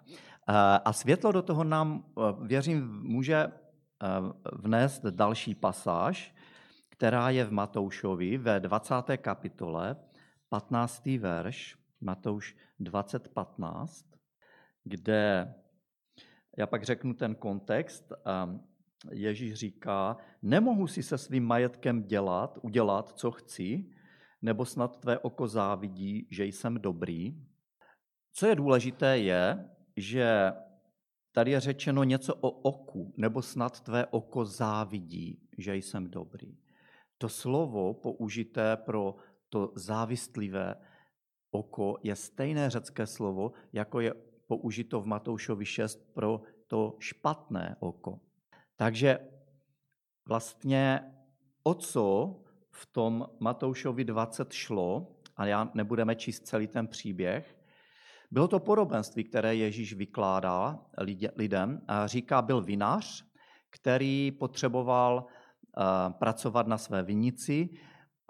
A 0.86 0.94
světlo 0.94 1.32
do 1.32 1.42
toho 1.42 1.64
nám, 1.64 2.06
eh, 2.18 2.22
věřím, 2.48 3.02
může 3.02 3.36
eh, 3.36 4.08
vnést 4.54 5.06
další 5.06 5.56
pasáž, 5.56 6.36
která 6.90 7.30
je 7.30 7.46
v 7.46 7.52
Matoušovi 7.52 8.38
ve 8.38 8.60
20. 8.60 9.18
kapitole, 9.18 9.96
15. 10.50 11.18
verš, 11.18 11.78
Matouš 12.02 12.56
20.15, 12.80 14.06
kde 14.84 15.54
já 16.60 16.68
pak 16.68 16.84
řeknu 16.84 17.14
ten 17.14 17.36
kontext. 17.36 18.14
Ježíš 19.12 19.54
říká, 19.54 20.18
nemohu 20.42 20.88
si 20.88 21.04
se 21.04 21.18
svým 21.18 21.44
majetkem 21.44 22.04
dělat, 22.04 22.60
udělat, 22.62 23.10
co 23.10 23.32
chci, 23.32 23.86
nebo 24.42 24.66
snad 24.66 25.00
tvé 25.00 25.20
oko 25.20 25.48
závidí, 25.48 26.28
že 26.32 26.46
jsem 26.46 26.76
dobrý. 26.76 27.48
Co 28.32 28.48
je 28.48 28.56
důležité 28.56 29.18
je, 29.18 29.70
že 29.98 30.52
tady 31.32 31.52
je 31.52 31.60
řečeno 31.60 32.04
něco 32.04 32.36
o 32.36 32.50
oku, 32.50 33.14
nebo 33.18 33.42
snad 33.42 33.80
tvé 33.80 34.06
oko 34.06 34.46
závidí, 34.46 35.48
že 35.58 35.76
jsem 35.76 36.10
dobrý. 36.10 36.58
To 37.18 37.30
slovo 37.30 37.94
použité 37.94 38.78
pro 38.78 39.16
to 39.50 39.72
závistlivé 39.76 40.76
oko 41.52 41.98
je 42.04 42.16
stejné 42.16 42.70
řecké 42.70 43.08
slovo, 43.08 43.52
jako 43.74 44.00
je 44.00 44.14
použito 44.50 45.02
v 45.02 45.06
Matoušovi 45.06 45.66
6 45.66 46.14
pro 46.14 46.42
to 46.68 46.98
špatné 47.00 47.76
oko. 47.80 48.20
Takže 48.76 49.20
vlastně 50.26 51.02
o 51.64 51.74
co 51.74 52.36
v 52.72 52.86
tom 52.86 53.30
Matoušovi 53.40 54.04
20 54.06 54.54
šlo, 54.54 55.16
a 55.38 55.46
já 55.46 55.72
nebudeme 55.74 56.16
číst 56.16 56.48
celý 56.48 56.68
ten 56.68 56.88
příběh, 56.88 57.56
bylo 58.32 58.48
to 58.48 58.60
podobenství, 58.60 59.24
které 59.24 59.56
Ježíš 59.56 59.94
vykládá 59.94 60.80
lidem. 61.36 61.82
Říká, 62.06 62.42
byl 62.42 62.62
vinař, 62.62 63.26
který 63.70 64.32
potřeboval 64.32 65.26
eh, 65.26 66.14
pracovat 66.14 66.68
na 66.68 66.78
své 66.78 67.04
vinici 67.04 67.70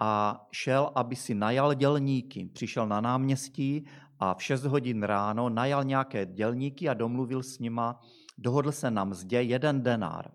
a 0.00 0.46
šel, 0.52 0.92
aby 0.94 1.16
si 1.16 1.34
najal 1.34 1.74
dělníky. 1.74 2.46
Přišel 2.52 2.86
na 2.86 3.00
náměstí 3.00 3.86
a 4.20 4.34
v 4.34 4.42
6 4.42 4.64
hodin 4.64 5.02
ráno 5.02 5.48
najal 5.48 5.84
nějaké 5.84 6.26
dělníky 6.26 6.88
a 6.88 6.94
domluvil 6.94 7.42
s 7.42 7.58
nima, 7.58 8.00
dohodl 8.38 8.72
se 8.72 8.90
na 8.90 9.04
mzdě 9.04 9.42
jeden 9.42 9.82
denár 9.82 10.30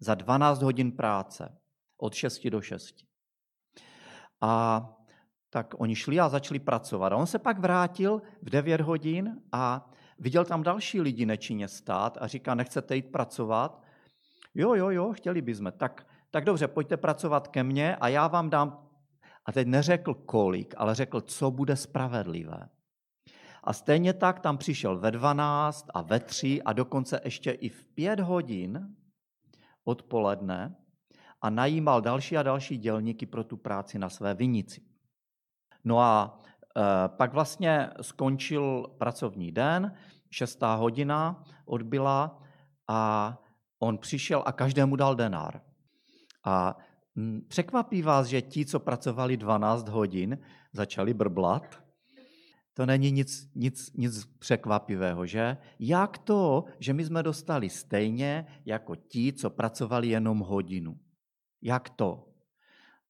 za 0.00 0.14
12 0.14 0.62
hodin 0.62 0.92
práce 0.92 1.58
od 1.96 2.14
6 2.14 2.46
do 2.46 2.60
6. 2.60 2.94
A 4.40 4.84
tak 5.50 5.74
oni 5.78 5.94
šli 5.94 6.20
a 6.20 6.28
začali 6.28 6.58
pracovat. 6.58 7.12
A 7.12 7.16
on 7.16 7.26
se 7.26 7.38
pak 7.38 7.58
vrátil 7.58 8.22
v 8.42 8.50
9 8.50 8.80
hodin 8.80 9.40
a 9.52 9.90
viděl 10.18 10.44
tam 10.44 10.62
další 10.62 11.00
lidi 11.00 11.26
nečinně 11.26 11.68
stát 11.68 12.18
a 12.20 12.26
říká, 12.26 12.54
nechcete 12.54 12.96
jít 12.96 13.12
pracovat? 13.12 13.82
Jo, 14.54 14.74
jo, 14.74 14.90
jo, 14.90 15.12
chtěli 15.12 15.42
bychom. 15.42 15.72
Tak, 15.76 16.06
tak 16.30 16.44
dobře, 16.44 16.68
pojďte 16.68 16.96
pracovat 16.96 17.48
ke 17.48 17.62
mně 17.62 17.96
a 17.96 18.08
já 18.08 18.26
vám 18.26 18.50
dám, 18.50 18.88
a 19.44 19.52
teď 19.52 19.68
neřekl 19.68 20.14
kolik, 20.14 20.74
ale 20.76 20.94
řekl, 20.94 21.20
co 21.20 21.50
bude 21.50 21.76
spravedlivé. 21.76 22.68
A 23.68 23.72
stejně 23.72 24.12
tak 24.12 24.40
tam 24.40 24.58
přišel 24.58 24.98
ve 24.98 25.10
12 25.10 25.86
a 25.94 26.02
ve 26.02 26.20
3 26.20 26.62
a 26.62 26.72
dokonce 26.72 27.20
ještě 27.24 27.50
i 27.50 27.68
v 27.68 27.84
5 27.84 28.20
hodin 28.20 28.96
odpoledne 29.84 30.76
a 31.42 31.50
najímal 31.50 32.00
další 32.00 32.36
a 32.36 32.42
další 32.42 32.78
dělníky 32.78 33.26
pro 33.26 33.44
tu 33.44 33.56
práci 33.56 33.98
na 33.98 34.08
své 34.08 34.34
vinici. 34.34 34.80
No 35.84 36.00
a 36.00 36.40
e, 36.76 37.08
pak 37.08 37.32
vlastně 37.32 37.90
skončil 38.00 38.86
pracovní 38.98 39.52
den, 39.52 39.94
šestá 40.30 40.74
hodina 40.74 41.44
odbyla 41.64 42.42
a 42.88 43.32
on 43.78 43.98
přišel 43.98 44.42
a 44.46 44.52
každému 44.52 44.96
dal 44.96 45.14
denár. 45.14 45.60
A 46.44 46.76
překvapí 47.48 48.02
vás, 48.02 48.26
že 48.26 48.42
ti, 48.42 48.66
co 48.66 48.80
pracovali 48.80 49.36
12 49.36 49.88
hodin, 49.88 50.38
začali 50.72 51.14
brblat 51.14 51.87
to 52.78 52.86
není 52.86 53.10
nic, 53.10 53.50
nic, 53.54 53.92
nic 53.92 54.24
překvapivého, 54.38 55.26
že? 55.26 55.56
Jak 55.78 56.18
to, 56.18 56.64
že 56.78 56.94
my 56.94 57.04
jsme 57.04 57.22
dostali 57.22 57.70
stejně 57.70 58.46
jako 58.64 58.96
ti, 58.96 59.32
co 59.32 59.50
pracovali 59.50 60.08
jenom 60.08 60.38
hodinu? 60.38 60.98
Jak 61.62 61.90
to? 61.90 62.28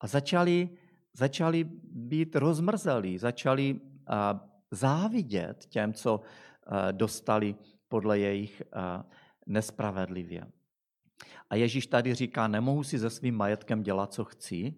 A 0.01 0.07
začali, 0.07 0.69
začali 1.13 1.65
být 1.85 2.37
rozmrzelí, 2.37 3.19
začali 3.19 3.81
závidět 4.71 5.67
těm, 5.69 5.93
co 5.93 6.21
dostali 6.93 7.55
podle 7.89 8.19
jejich 8.19 8.63
nespravedlivě. 9.47 10.47
A 11.51 11.57
Ježíš 11.57 11.87
tady 11.87 12.15
říká, 12.15 12.49
nemohu 12.49 12.83
si 12.83 12.99
se 12.99 13.11
svým 13.11 13.37
majetkem 13.37 13.83
dělat, 13.83 14.13
co 14.13 14.25
chci. 14.25 14.75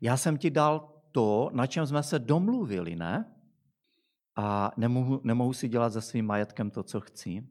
Já 0.00 0.16
jsem 0.16 0.38
ti 0.38 0.50
dal 0.50 1.02
to, 1.12 1.50
na 1.52 1.66
čem 1.66 1.86
jsme 1.86 2.02
se 2.02 2.18
domluvili, 2.18 2.96
ne? 2.96 3.32
A 4.36 4.72
nemohu, 4.76 5.20
nemohu 5.24 5.52
si 5.52 5.68
dělat 5.68 5.92
se 5.92 6.00
svým 6.00 6.26
majetkem 6.26 6.70
to, 6.70 6.82
co 6.82 7.00
chci, 7.00 7.46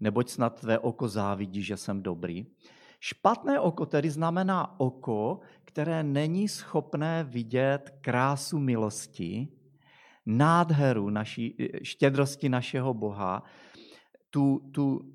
neboť 0.00 0.28
snad 0.28 0.60
tvé 0.60 0.78
oko 0.78 1.08
závidí, 1.08 1.62
že 1.62 1.76
jsem 1.76 2.02
dobrý. 2.02 2.46
Špatné 3.00 3.60
oko 3.60 3.86
tedy 3.86 4.10
znamená 4.10 4.80
oko, 4.80 5.40
které 5.64 6.02
není 6.02 6.48
schopné 6.48 7.24
vidět 7.24 7.98
krásu 8.00 8.58
milosti, 8.58 9.48
nádheru 10.26 11.10
naší, 11.10 11.56
štědrosti 11.82 12.48
našeho 12.48 12.94
Boha, 12.94 13.42
tu, 14.30 14.70
tu, 14.72 15.12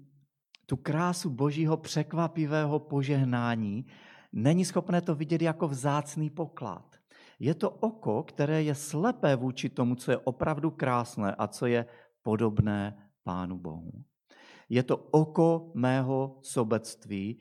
tu 0.65 0.77
krásu 0.77 1.29
božího 1.29 1.77
překvapivého 1.77 2.79
požehnání, 2.79 3.85
není 4.33 4.65
schopné 4.65 5.01
to 5.01 5.15
vidět 5.15 5.41
jako 5.41 5.67
vzácný 5.67 6.29
poklad. 6.29 6.88
Je 7.39 7.53
to 7.55 7.69
oko, 7.69 8.24
které 8.24 8.63
je 8.63 8.75
slepé 8.75 9.36
vůči 9.36 9.69
tomu, 9.69 9.96
co 9.96 10.12
je 10.12 10.17
opravdu 10.17 10.72
krásné 10.72 11.36
a 11.36 11.48
co 11.48 11.65
je 11.65 11.86
podobné 12.24 13.10
Pánu 13.24 13.58
Bohu. 13.58 13.91
Je 14.69 14.84
to 14.84 14.98
oko 14.98 15.72
mého 15.75 16.39
sobectví, 16.41 17.39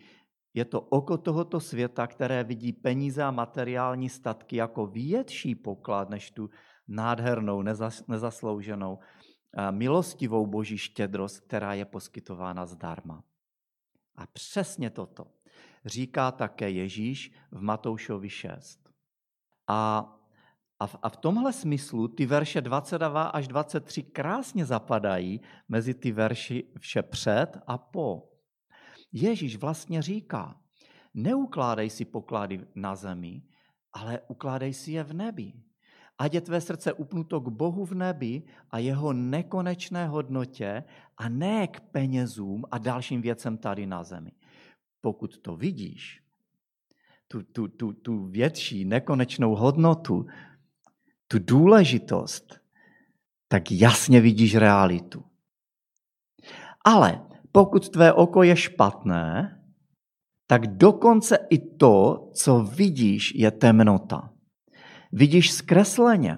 je 0.54 0.64
to 0.64 0.80
oko 0.80 1.18
tohoto 1.18 1.60
světa, 1.60 2.06
které 2.06 2.44
vidí 2.44 2.72
peníze 2.72 3.22
a 3.22 3.30
materiální 3.30 4.08
statky 4.08 4.56
jako 4.56 4.86
větší 4.86 5.54
poklad 5.54 6.10
než 6.10 6.30
tu 6.30 6.50
nádhernou, 6.88 7.62
nezaslouženou, 8.08 8.98
eh, 8.98 9.72
milostivou 9.72 10.46
boží 10.46 10.78
štědrost, 10.78 11.40
která 11.40 11.74
je 11.74 11.84
poskytována 11.84 12.66
zdarma. 12.66 13.24
A 14.16 14.26
přesně 14.26 14.90
toto 14.90 15.26
říká 15.84 16.32
také 16.32 16.70
Ježíš 16.70 17.32
v 17.50 17.62
Matoušovi 17.62 18.30
6. 18.30 18.87
A, 19.68 20.12
a, 20.78 20.86
v, 20.86 20.96
a 21.02 21.08
v 21.08 21.16
tomhle 21.16 21.52
smyslu 21.52 22.08
ty 22.08 22.26
verše 22.26 22.60
22 22.60 23.22
až 23.22 23.48
23 23.48 24.02
krásně 24.02 24.64
zapadají 24.64 25.40
mezi 25.68 25.94
ty 25.94 26.12
verši 26.12 26.64
vše 26.78 27.02
před 27.02 27.58
a 27.66 27.78
po. 27.78 28.28
Ježíš 29.12 29.56
vlastně 29.56 30.02
říká, 30.02 30.60
neukládej 31.14 31.90
si 31.90 32.04
poklady 32.04 32.66
na 32.74 32.96
zemi, 32.96 33.42
ale 33.92 34.20
ukládej 34.28 34.74
si 34.74 34.92
je 34.92 35.04
v 35.04 35.12
nebi. 35.12 35.52
Ať 36.18 36.34
je 36.34 36.40
tvé 36.40 36.60
srdce 36.60 36.92
upnuto 36.92 37.40
k 37.40 37.48
Bohu 37.48 37.84
v 37.84 37.94
nebi 37.94 38.42
a 38.70 38.78
jeho 38.78 39.12
nekonečné 39.12 40.06
hodnotě 40.06 40.84
a 41.16 41.28
ne 41.28 41.66
k 41.66 41.80
penězům 41.80 42.64
a 42.70 42.78
dalším 42.78 43.22
věcem 43.22 43.58
tady 43.58 43.86
na 43.86 44.04
zemi. 44.04 44.32
Pokud 45.00 45.38
to 45.38 45.56
vidíš, 45.56 46.22
tu, 47.28 47.42
tu, 47.42 47.68
tu, 47.68 47.92
tu 47.92 48.26
větší 48.26 48.84
nekonečnou 48.84 49.54
hodnotu, 49.54 50.26
tu 51.28 51.38
důležitost, 51.38 52.60
tak 53.48 53.72
jasně 53.72 54.20
vidíš 54.20 54.56
realitu. 54.56 55.24
Ale 56.84 57.20
pokud 57.52 57.88
tvé 57.88 58.12
oko 58.12 58.42
je 58.42 58.56
špatné, 58.56 59.54
tak 60.46 60.66
dokonce 60.66 61.38
i 61.50 61.58
to, 61.58 62.30
co 62.34 62.62
vidíš, 62.62 63.34
je 63.34 63.50
temnota. 63.50 64.30
Vidíš 65.12 65.52
zkresleně. 65.52 66.36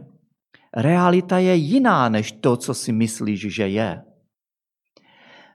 Realita 0.76 1.38
je 1.38 1.54
jiná 1.54 2.08
než 2.08 2.32
to, 2.32 2.56
co 2.56 2.74
si 2.74 2.92
myslíš, 2.92 3.54
že 3.54 3.68
je. 3.68 4.02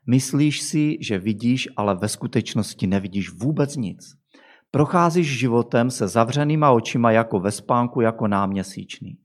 Myslíš 0.07 0.61
si, 0.61 0.97
že 1.01 1.19
vidíš, 1.19 1.69
ale 1.75 1.95
ve 1.95 2.09
skutečnosti 2.09 2.87
nevidíš 2.87 3.29
vůbec 3.29 3.75
nic. 3.75 4.15
Procházíš 4.75 5.39
životem 5.39 5.91
se 5.91 6.07
zavřenýma 6.07 6.71
očima 6.71 7.11
jako 7.11 7.39
ve 7.39 7.51
spánku, 7.51 8.01
jako 8.01 8.27
náměsíčný. 8.27 9.17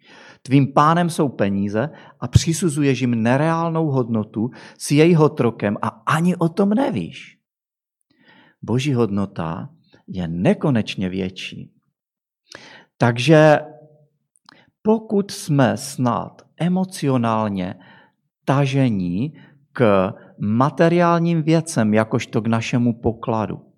Tvým 0.43 0.73
pánem 0.73 1.11
jsou 1.11 1.29
peníze 1.29 1.91
a 2.21 2.29
přisuzuješ 2.29 3.01
jim 3.01 3.23
nereálnou 3.23 3.87
hodnotu 3.87 4.51
s 4.79 4.91
jejího 4.91 5.29
trokem 5.29 5.77
a 5.83 5.89
ani 5.89 6.37
o 6.37 6.49
tom 6.49 6.71
nevíš. 6.71 7.39
Boží 8.63 8.95
hodnota 8.95 9.69
je 10.07 10.29
nekonečně 10.29 11.09
větší. 11.09 11.71
Takže 12.99 13.61
pokud 14.83 15.31
jsme 15.31 15.77
snad 15.77 16.43
emocionálně 16.61 17.75
tažení 18.45 19.35
k 19.73 20.13
materiálním 20.39 21.43
věcem, 21.43 21.95
jakožto 21.95 22.43
k 22.43 22.47
našemu 22.47 23.01
pokladu, 23.01 23.70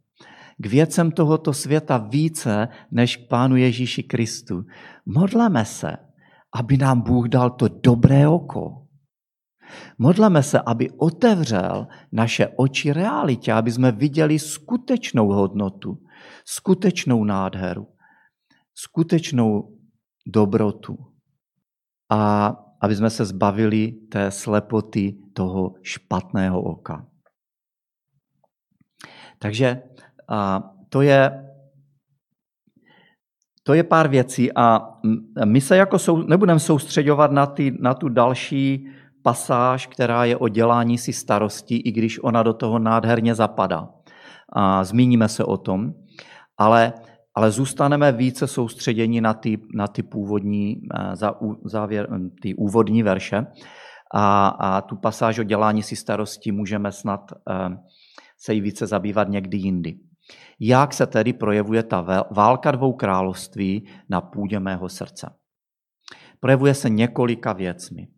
k 0.59 0.67
věcem 0.67 1.13
tohoto 1.13 1.53
světa 1.53 1.99
více 1.99 2.69
než 2.91 3.17
k 3.17 3.29
Pánu 3.29 3.57
Ježíši 3.57 4.03
Kristu, 4.03 4.65
modleme 5.07 5.65
se, 5.65 5.97
aby 6.55 6.77
nám 6.77 7.01
Bůh 7.01 7.29
dal 7.29 7.51
to 7.51 7.69
dobré 7.69 8.29
oko. 8.29 8.87
Modleme 9.99 10.43
se, 10.43 10.61
aby 10.67 10.91
otevřel 10.91 11.87
naše 12.13 12.49
oči 12.57 12.93
realitě, 12.93 13.53
aby 13.53 13.73
jsme 13.73 13.93
viděli 13.93 14.39
skutečnou 14.39 15.29
hodnotu, 15.29 15.99
skutečnou 16.45 17.25
nádheru, 17.25 17.87
skutečnou 18.75 19.79
dobrotu. 20.27 20.99
A 22.11 22.55
aby 22.81 22.97
jsme 22.97 23.11
se 23.11 23.25
zbavili 23.25 23.93
té 23.93 24.31
slepoty 24.31 25.19
toho 25.33 25.75
špatného 25.83 26.63
oka. 26.63 27.07
Takže 29.39 29.83
a 30.33 30.63
to 30.89 31.03
je 31.03 31.49
to 33.65 33.75
je 33.75 33.83
pár 33.83 34.09
věcí 34.09 34.53
a 34.57 34.81
my 35.45 35.61
se 35.61 35.77
jako 35.77 35.99
sou, 35.99 36.23
nebudeme 36.23 36.61
soustředovat 36.61 37.33
na, 37.33 37.47
ty, 37.47 37.77
na 37.81 37.95
tu 37.95 38.09
další 38.09 38.89
pasáž, 39.23 39.87
která 39.87 40.25
je 40.25 40.37
o 40.37 40.49
dělání 40.49 40.99
si 40.99 41.13
starostí, 41.13 41.77
i 41.77 41.93
když 41.93 42.25
ona 42.25 42.43
do 42.43 42.53
toho 42.53 42.79
nádherně 42.79 43.35
zapadá. 43.35 43.89
A 44.53 44.85
zmíníme 44.85 45.29
se 45.29 45.45
o 45.45 45.57
tom, 45.57 45.93
ale, 46.59 46.93
ale 47.35 47.51
zůstaneme 47.51 48.13
více 48.13 48.47
soustředěni 48.47 49.21
na 49.21 49.35
ty, 49.35 49.59
na 49.75 49.89
ty 49.89 50.03
původní, 50.03 50.77
eh, 50.95 51.17
za, 51.17 51.35
závěr, 51.65 52.09
ty 52.43 52.55
úvodní 52.55 53.03
verše. 53.03 53.47
A, 54.15 54.49
a 54.49 54.81
tu 54.81 54.97
pasáž 54.97 55.39
o 55.39 55.43
dělání 55.43 55.83
si 55.83 55.97
starostí 55.97 56.53
můžeme 56.53 56.93
snad 56.93 57.33
eh, 57.51 57.77
se 58.39 58.55
jí 58.55 58.61
více 58.61 58.87
zabývat 58.87 59.29
někdy 59.29 59.57
jindy. 59.57 59.95
Jak 60.61 60.95
se 60.95 61.07
tedy 61.07 61.33
projevuje 61.33 61.83
ta 61.83 62.27
válka 62.31 62.71
dvou 62.71 62.93
království 62.93 63.89
na 64.09 64.21
půdě 64.21 64.61
mého 64.61 64.89
srdce? 64.89 65.31
Projevuje 66.41 66.75
se 66.75 66.91
několika 66.91 67.53
věcmi. 67.53 68.09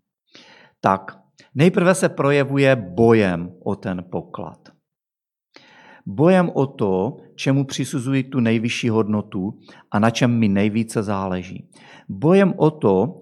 Tak, 0.80 1.18
nejprve 1.54 1.94
se 1.94 2.08
projevuje 2.08 2.76
bojem 2.76 3.50
o 3.64 3.76
ten 3.76 4.04
poklad. 4.12 4.58
Bojem 6.06 6.50
o 6.54 6.66
to, 6.66 7.16
čemu 7.36 7.64
přisuzuji 7.64 8.22
tu 8.22 8.40
nejvyšší 8.40 8.88
hodnotu 8.88 9.58
a 9.90 9.98
na 9.98 10.10
čem 10.10 10.38
mi 10.38 10.48
nejvíce 10.48 11.02
záleží. 11.02 11.70
Bojem 12.08 12.54
o 12.56 12.70
to, 12.70 13.20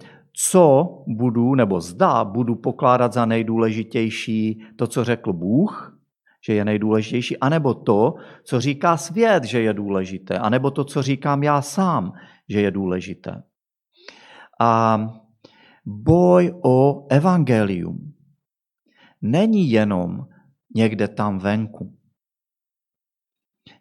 co 0.51 0.89
budu, 1.07 1.55
nebo 1.55 1.81
zda 1.81 2.25
budu 2.25 2.55
pokládat 2.55 3.13
za 3.13 3.27
nejdůležitější 3.27 4.61
to, 4.77 4.87
co 4.87 5.05
řekl 5.05 5.33
Bůh, 5.33 5.99
že 6.45 6.55
je 6.55 6.65
nejdůležitější, 6.65 7.39
anebo 7.39 7.75
to, 7.75 8.15
co 8.45 8.61
říká 8.61 8.97
svět, 8.97 9.45
že 9.45 9.61
je 9.61 9.75
důležité, 9.75 10.39
anebo 10.39 10.71
to, 10.71 10.85
co 10.85 11.03
říkám 11.03 11.43
já 11.43 11.63
sám, 11.63 12.13
že 12.49 12.61
je 12.61 12.71
důležité. 12.71 13.43
A 14.61 15.01
boj 15.87 16.55
o 16.65 17.07
evangelium 17.11 18.13
není 19.23 19.71
jenom 19.71 20.27
někde 20.75 21.09
tam 21.09 21.39
venku, 21.39 21.97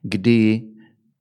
kdy 0.01 0.67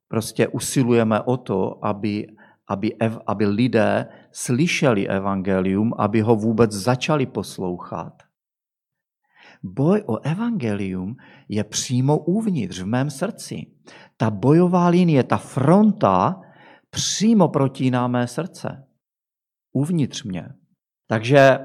prostě 0.08 0.48
usilujeme 0.48 1.20
o 1.20 1.36
to, 1.36 1.84
aby, 1.84 2.26
aby, 2.68 2.96
aby 3.26 3.46
lidé 3.46 4.08
slyšeli 4.32 5.08
evangelium, 5.08 5.92
aby 5.98 6.20
ho 6.20 6.36
vůbec 6.36 6.72
začali 6.72 7.26
poslouchat. 7.26 8.29
Boj 9.62 10.02
o 10.06 10.18
evangelium 10.18 11.16
je 11.48 11.64
přímo 11.64 12.18
uvnitř, 12.18 12.80
v 12.80 12.86
mém 12.86 13.10
srdci. 13.10 13.66
Ta 14.16 14.30
bojová 14.30 14.88
linie, 14.88 15.24
ta 15.24 15.36
fronta 15.36 16.40
přímo 16.90 17.48
protíná 17.48 18.08
mé 18.08 18.26
srdce. 18.26 18.86
Uvnitř 19.72 20.24
mě. 20.24 20.48
Takže 21.06 21.58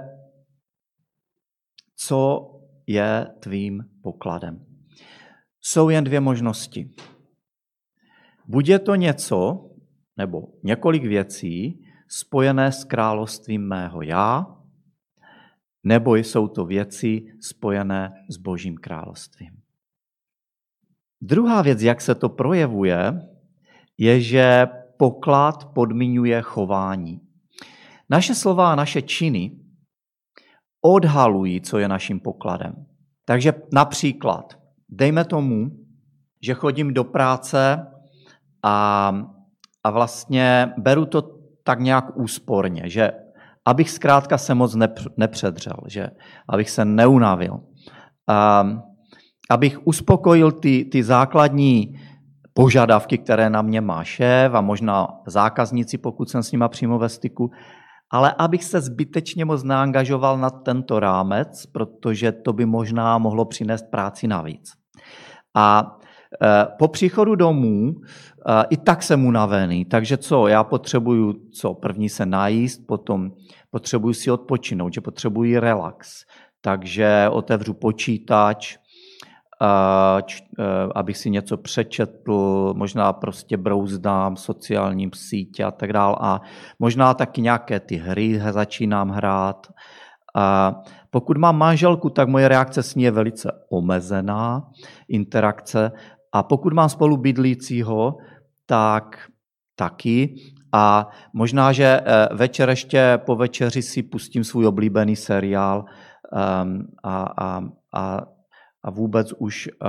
co 1.95 2.51
je 2.87 3.27
tvým 3.39 3.83
pokladem? 4.03 4.65
Jsou 5.61 5.89
jen 5.89 6.03
dvě 6.03 6.19
možnosti. 6.19 6.89
Buď 8.47 8.67
je 8.67 8.79
to 8.79 8.95
něco, 8.95 9.69
nebo 10.17 10.41
několik 10.63 11.03
věcí 11.03 11.83
spojené 12.09 12.71
s 12.71 12.83
královstvím 12.83 13.67
mého 13.67 14.01
já, 14.01 14.54
nebo 15.85 16.15
jsou 16.15 16.47
to 16.47 16.65
věci 16.65 17.21
spojené 17.41 18.13
s 18.29 18.37
Božím 18.37 18.77
královstvím. 18.77 19.61
Druhá 21.21 21.61
věc, 21.61 21.81
jak 21.81 22.01
se 22.01 22.15
to 22.15 22.29
projevuje, 22.29 23.21
je, 23.97 24.21
že 24.21 24.67
poklad 24.97 25.65
podmiňuje 25.73 26.41
chování. 26.41 27.21
Naše 28.09 28.35
slova 28.35 28.71
a 28.71 28.75
naše 28.75 29.01
činy 29.01 29.51
odhalují, 30.81 31.61
co 31.61 31.77
je 31.77 31.87
naším 31.87 32.19
pokladem. 32.19 32.85
Takže 33.25 33.53
například, 33.73 34.59
dejme 34.89 35.25
tomu, 35.25 35.71
že 36.41 36.53
chodím 36.53 36.93
do 36.93 37.03
práce 37.03 37.87
a, 38.63 39.07
a 39.83 39.89
vlastně 39.91 40.73
beru 40.77 41.05
to 41.05 41.21
tak 41.63 41.79
nějak 41.79 42.17
úsporně, 42.17 42.89
že 42.89 43.11
abych 43.65 43.89
zkrátka 43.89 44.37
se 44.37 44.55
moc 44.55 44.77
nepředřel, 45.17 45.77
že? 45.87 46.07
abych 46.49 46.69
se 46.69 46.85
neunavil. 46.85 47.53
Um, 47.53 48.81
abych 49.49 49.87
uspokojil 49.87 50.51
ty, 50.51 50.85
ty 50.85 51.03
základní 51.03 51.99
požadavky, 52.53 53.17
které 53.17 53.49
na 53.49 53.61
mě 53.61 53.81
má 53.81 54.03
šéf 54.03 54.53
a 54.53 54.61
možná 54.61 55.07
zákazníci, 55.27 55.97
pokud 55.97 56.29
jsem 56.29 56.43
s 56.43 56.51
nima 56.51 56.67
přímo 56.67 56.99
ve 56.99 57.09
styku, 57.09 57.51
ale 58.11 58.33
abych 58.37 58.63
se 58.63 58.81
zbytečně 58.81 59.45
moc 59.45 59.63
neangažoval 59.63 60.37
na 60.37 60.49
tento 60.49 60.99
rámec, 60.99 61.65
protože 61.65 62.31
to 62.31 62.53
by 62.53 62.65
možná 62.65 63.17
mohlo 63.17 63.45
přinést 63.45 63.91
práci 63.91 64.27
navíc. 64.27 64.71
A 65.55 65.97
po 66.77 66.87
příchodu 66.87 67.35
domů 67.35 67.95
e, 67.95 68.65
i 68.69 68.77
tak 68.77 69.03
jsem 69.03 69.25
unavený, 69.25 69.85
takže 69.85 70.17
co, 70.17 70.47
já 70.47 70.63
potřebuju 70.63 71.33
co, 71.53 71.73
první 71.73 72.09
se 72.09 72.25
najíst, 72.25 72.87
potom 72.87 73.31
potřebuju 73.71 74.13
si 74.13 74.31
odpočinout, 74.31 74.93
že 74.93 75.01
potřebuji 75.01 75.59
relax, 75.59 76.25
takže 76.61 77.29
otevřu 77.31 77.73
počítač, 77.73 78.77
abych 80.95 81.17
si 81.17 81.29
něco 81.29 81.57
přečetl, 81.57 82.73
možná 82.77 83.13
prostě 83.13 83.57
brouzdám 83.57 84.35
sociálním 84.35 85.11
sítě 85.13 85.63
a 85.63 85.71
tak 85.71 85.93
dále. 85.93 86.15
A 86.19 86.41
možná 86.79 87.13
taky 87.13 87.41
nějaké 87.41 87.79
ty 87.79 87.95
hry 87.95 88.41
začínám 88.51 89.09
hrát. 89.09 89.67
Pokud 91.09 91.37
mám 91.37 91.57
manželku, 91.57 92.09
tak 92.09 92.27
moje 92.27 92.47
reakce 92.47 92.83
s 92.83 92.95
ní 92.95 93.03
je 93.03 93.11
velice 93.11 93.51
omezená, 93.69 94.67
interakce. 95.07 95.91
A 96.35 96.43
pokud 96.43 96.73
mám 96.73 96.89
spolu 96.89 97.17
bydlícího, 97.17 98.17
tak 98.65 99.31
taky. 99.75 100.35
A 100.73 101.07
možná, 101.33 101.71
že 101.71 101.85
eh, 101.85 102.27
večer 102.35 102.69
ještě 102.69 103.19
po 103.25 103.35
večeři 103.35 103.81
si 103.81 104.03
pustím 104.03 104.43
svůj 104.43 104.67
oblíbený 104.67 105.15
seriál 105.15 105.85
um, 105.85 106.87
a, 107.03 107.23
a, 107.23 107.61
a 107.93 108.21
a 108.85 108.89
vůbec 108.89 109.33
už 109.37 109.67
eh, 109.67 109.87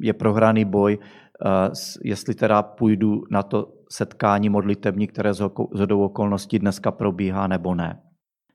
je 0.00 0.12
prohraný 0.12 0.64
boj, 0.64 0.98
eh, 0.98 1.70
jestli 2.04 2.34
teda 2.34 2.62
půjdu 2.62 3.22
na 3.30 3.42
to 3.42 3.72
setkání 3.90 4.48
modlitební, 4.48 5.06
které 5.06 5.34
z 5.34 5.40
hodou 5.74 6.04
okolností 6.04 6.58
dneska 6.58 6.90
probíhá, 6.90 7.46
nebo 7.46 7.74
ne. 7.74 8.02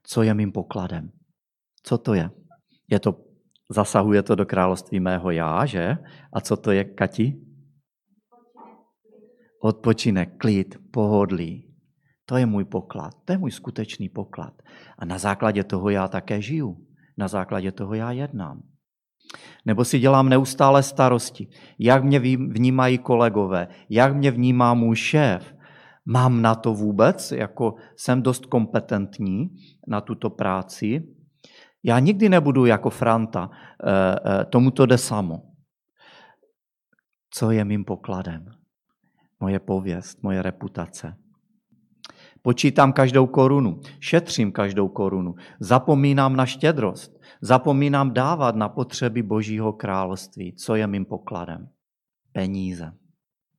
Co 0.03 0.21
je 0.21 0.34
mým 0.34 0.51
pokladem? 0.51 1.10
Co 1.84 1.97
to 1.97 2.13
je? 2.13 2.29
Je 2.89 2.99
to, 2.99 3.15
zasahuje 3.69 4.23
to 4.23 4.36
do 4.36 4.45
království 4.45 4.99
mého 4.99 5.32
já, 5.32 5.65
že? 5.65 5.97
A 6.34 6.41
co 6.41 6.58
to 6.58 6.71
je, 6.71 6.84
Kati? 6.84 7.41
Odpočinek, 9.62 10.38
klid, 10.38 10.77
pohodlí. 10.91 11.65
To 12.25 12.38
je 12.38 12.45
můj 12.45 12.65
poklad, 12.65 13.13
to 13.25 13.34
je 13.34 13.38
můj 13.38 13.51
skutečný 13.51 14.10
poklad. 14.10 14.53
A 14.97 15.05
na 15.05 15.17
základě 15.17 15.63
toho 15.63 15.89
já 15.89 16.08
také 16.08 16.41
žiju. 16.41 16.77
Na 17.17 17.27
základě 17.27 17.71
toho 17.71 17.93
já 17.93 18.12
jednám. 18.12 18.62
Nebo 19.65 19.86
si 19.86 19.99
dělám 19.99 20.29
neustále 20.29 20.84
starosti. 20.84 21.47
Jak 21.79 22.03
mě 22.03 22.19
vnímají 22.19 22.97
kolegové? 22.97 23.67
Jak 23.89 24.15
mě 24.15 24.32
vnímá 24.32 24.73
můj 24.73 24.95
šéf? 24.95 25.55
Mám 26.05 26.41
na 26.41 26.55
to 26.55 26.73
vůbec? 26.73 27.32
Jako 27.32 27.75
jsem 27.97 28.21
dost 28.21 28.45
kompetentní 28.45 29.49
na 29.88 30.01
tuto 30.01 30.29
práci? 30.29 31.03
Já 31.84 32.00
nikdy 32.00 32.30
nebudu 32.30 32.65
jako 32.65 32.89
Franta. 32.89 33.50
Eh, 33.84 34.15
eh, 34.42 34.46
tomu 34.46 34.72
to 34.72 34.86
jde 34.86 34.98
samo. 34.98 35.42
Co 37.32 37.52
je 37.52 37.65
mým 37.65 37.86
pokladem? 37.86 38.46
Moje 39.39 39.60
pověst, 39.60 40.24
moje 40.24 40.42
reputace. 40.42 41.15
Počítám 42.42 42.94
každou 42.94 43.28
korunu, 43.28 43.82
šetřím 44.00 44.52
každou 44.52 44.88
korunu, 44.88 45.36
zapomínám 45.60 46.36
na 46.36 46.46
štědrost. 46.46 47.20
Zapomínám 47.42 48.13
dávat 48.13 48.56
na 48.56 48.70
potřeby 48.70 49.24
Božího 49.24 49.74
království. 49.74 50.56
Co 50.56 50.76
je 50.76 50.88
mým 50.88 51.06
pokladem? 51.06 51.70
Peníze. 52.32 52.92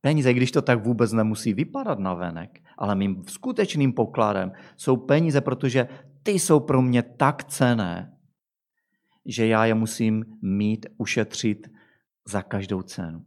Peníze, 0.01 0.33
když 0.33 0.51
to 0.51 0.61
tak 0.61 0.85
vůbec 0.85 1.11
nemusí 1.11 1.53
vypadat 1.53 1.99
na 1.99 2.13
venek, 2.13 2.59
ale 2.77 2.95
mým 2.95 3.23
skutečným 3.27 3.93
pokladem 3.93 4.51
jsou 4.77 4.97
peníze, 4.97 5.41
protože 5.41 5.87
ty 6.23 6.31
jsou 6.31 6.59
pro 6.59 6.81
mě 6.81 7.03
tak 7.03 7.43
cené, 7.43 8.17
že 9.25 9.47
já 9.47 9.65
je 9.65 9.73
musím 9.73 10.25
mít, 10.41 10.85
ušetřit 10.97 11.67
za 12.27 12.41
každou 12.41 12.81
cenu. 12.81 13.25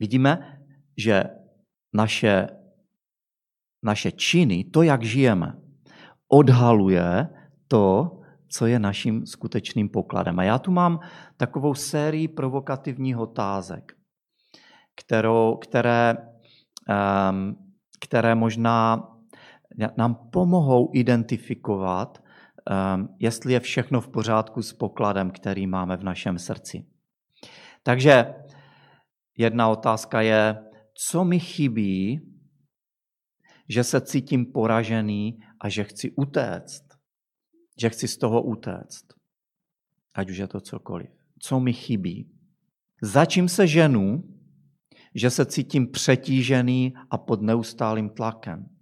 Vidíme, 0.00 0.62
že 0.96 1.24
naše, 1.94 2.46
naše 3.84 4.12
činy, 4.12 4.64
to, 4.64 4.82
jak 4.82 5.02
žijeme, 5.02 5.52
odhaluje 6.28 7.28
to, 7.68 8.20
co 8.48 8.66
je 8.66 8.78
naším 8.78 9.26
skutečným 9.26 9.88
pokladem. 9.88 10.38
A 10.38 10.44
já 10.44 10.58
tu 10.58 10.70
mám 10.70 11.00
takovou 11.36 11.74
sérii 11.74 12.28
provokativních 12.28 13.16
otázek, 13.16 13.92
kterou, 14.96 15.56
které, 15.56 16.14
um, 17.30 17.56
které 18.00 18.34
možná 18.34 19.08
nám 19.96 20.14
pomohou 20.32 20.90
identifikovat, 20.94 22.22
um, 22.22 23.08
jestli 23.18 23.52
je 23.52 23.60
všechno 23.60 24.00
v 24.00 24.08
pořádku 24.08 24.62
s 24.62 24.72
pokladem, 24.72 25.30
který 25.30 25.66
máme 25.66 25.96
v 25.96 26.04
našem 26.04 26.38
srdci. 26.38 26.86
Takže 27.82 28.34
jedna 29.38 29.68
otázka 29.68 30.20
je, 30.20 30.56
co 30.94 31.24
mi 31.24 31.40
chybí, 31.40 32.20
že 33.68 33.84
se 33.84 34.00
cítím 34.00 34.52
poražený 34.52 35.38
a 35.60 35.68
že 35.68 35.84
chci 35.84 36.10
utéct 36.10 36.86
že 37.80 37.90
chci 37.90 38.08
z 38.08 38.16
toho 38.16 38.42
utéct. 38.42 39.04
Ať 40.14 40.30
už 40.30 40.36
je 40.36 40.48
to 40.48 40.60
cokoliv. 40.60 41.10
Co 41.38 41.60
mi 41.60 41.72
chybí? 41.72 42.32
Za 43.02 43.24
čím 43.24 43.48
se 43.48 43.66
ženu, 43.66 44.24
že 45.14 45.30
se 45.30 45.46
cítím 45.46 45.90
přetížený 45.90 46.94
a 47.10 47.18
pod 47.18 47.42
neustálým 47.42 48.08
tlakem? 48.08 48.75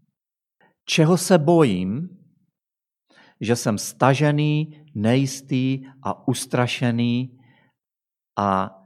Čeho 0.84 1.16
se 1.16 1.38
bojím, 1.38 2.08
že 3.40 3.56
jsem 3.56 3.78
stažený, 3.78 4.84
nejistý 4.94 5.86
a 6.02 6.28
ustrašený 6.28 7.38
a 8.38 8.80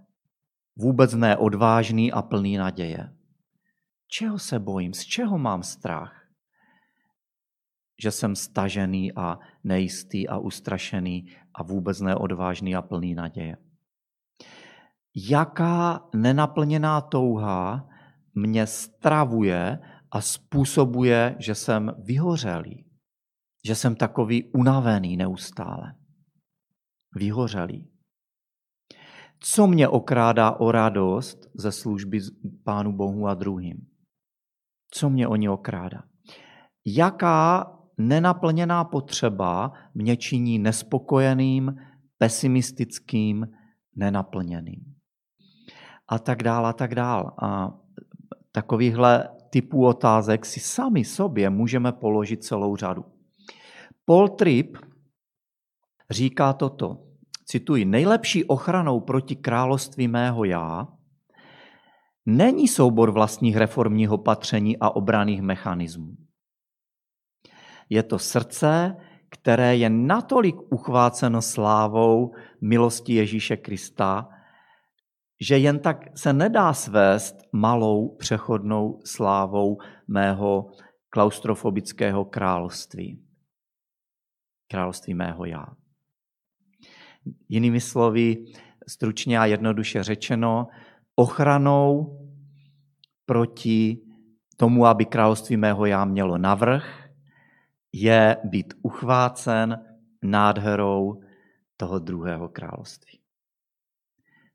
vůbec 0.76 1.14
neodvážný 1.14 2.12
a 2.12 2.22
plný 2.22 2.56
naděje? 2.56 3.12
Čeho 4.06 4.38
se 4.38 4.58
bojím? 4.58 4.94
Z 4.94 5.04
čeho 5.04 5.38
mám 5.38 5.62
strach? 5.62 6.18
že 8.02 8.10
jsem 8.10 8.36
stažený 8.36 9.12
a 9.12 9.38
nejistý 9.64 10.28
a 10.28 10.38
ustrašený 10.38 11.26
a 11.54 11.62
vůbec 11.62 12.00
neodvážný 12.00 12.76
a 12.76 12.82
plný 12.82 13.14
naděje. 13.14 13.56
Jaká 15.14 16.08
nenaplněná 16.14 17.00
touha 17.00 17.88
mě 18.34 18.66
stravuje 18.66 19.78
a 20.10 20.20
způsobuje, 20.20 21.36
že 21.38 21.54
jsem 21.54 21.92
vyhořelý, 21.98 22.84
že 23.66 23.74
jsem 23.74 23.96
takový 23.96 24.44
unavený 24.52 25.16
neustále. 25.16 25.94
Vyhořelý. 27.14 27.90
Co 29.40 29.66
mě 29.66 29.88
okrádá 29.88 30.50
o 30.50 30.72
radost 30.72 31.38
ze 31.54 31.72
služby 31.72 32.20
Pánu 32.64 32.92
Bohu 32.92 33.26
a 33.26 33.34
druhým? 33.34 33.86
Co 34.90 35.10
mě 35.10 35.28
o 35.28 35.36
ně 35.36 35.50
okrádá? 35.50 36.02
Jaká 36.86 37.72
nenaplněná 37.98 38.84
potřeba 38.84 39.72
mě 39.94 40.16
činí 40.16 40.58
nespokojeným, 40.58 41.76
pesimistickým, 42.18 43.46
nenaplněným. 43.96 44.94
A 46.08 46.18
tak 46.18 46.42
dál, 46.42 46.66
a 46.66 46.72
tak 46.72 46.94
dál. 46.94 47.34
A 47.42 47.78
takovýchhle 48.52 49.28
typů 49.50 49.86
otázek 49.86 50.46
si 50.46 50.60
sami 50.60 51.04
sobě 51.04 51.50
můžeme 51.50 51.92
položit 51.92 52.44
celou 52.44 52.76
řadu. 52.76 53.04
Paul 54.04 54.28
Tripp 54.28 54.76
říká 56.10 56.52
toto, 56.52 56.98
cituji, 57.44 57.84
nejlepší 57.84 58.44
ochranou 58.44 59.00
proti 59.00 59.36
království 59.36 60.08
mého 60.08 60.44
já 60.44 60.88
není 62.26 62.68
soubor 62.68 63.10
vlastních 63.10 63.56
reformních 63.56 64.10
opatření 64.10 64.76
a 64.78 64.90
obraných 64.90 65.42
mechanismů. 65.42 66.16
Je 67.90 68.02
to 68.02 68.18
srdce, 68.18 68.96
které 69.28 69.76
je 69.76 69.90
natolik 69.90 70.56
uchváceno 70.70 71.42
slávou 71.42 72.34
milosti 72.60 73.14
Ježíše 73.14 73.56
Krista, 73.56 74.28
že 75.40 75.58
jen 75.58 75.78
tak 75.78 76.18
se 76.18 76.32
nedá 76.32 76.72
svést 76.72 77.36
malou 77.52 78.16
přechodnou 78.16 79.00
slávou 79.04 79.78
mého 80.08 80.70
klaustrofobického 81.10 82.24
království. 82.24 83.22
Království 84.68 85.14
mého 85.14 85.44
já. 85.44 85.66
Jinými 87.48 87.80
slovy, 87.80 88.44
stručně 88.88 89.38
a 89.38 89.46
jednoduše 89.46 90.02
řečeno, 90.02 90.66
ochranou 91.14 92.18
proti 93.26 93.98
tomu, 94.56 94.86
aby 94.86 95.04
království 95.04 95.56
mého 95.56 95.86
já 95.86 96.04
mělo 96.04 96.38
navrh, 96.38 97.10
je 97.92 98.36
být 98.44 98.74
uchvácen 98.82 99.84
nádherou 100.22 101.22
toho 101.76 101.98
druhého 101.98 102.48
království. 102.48 103.17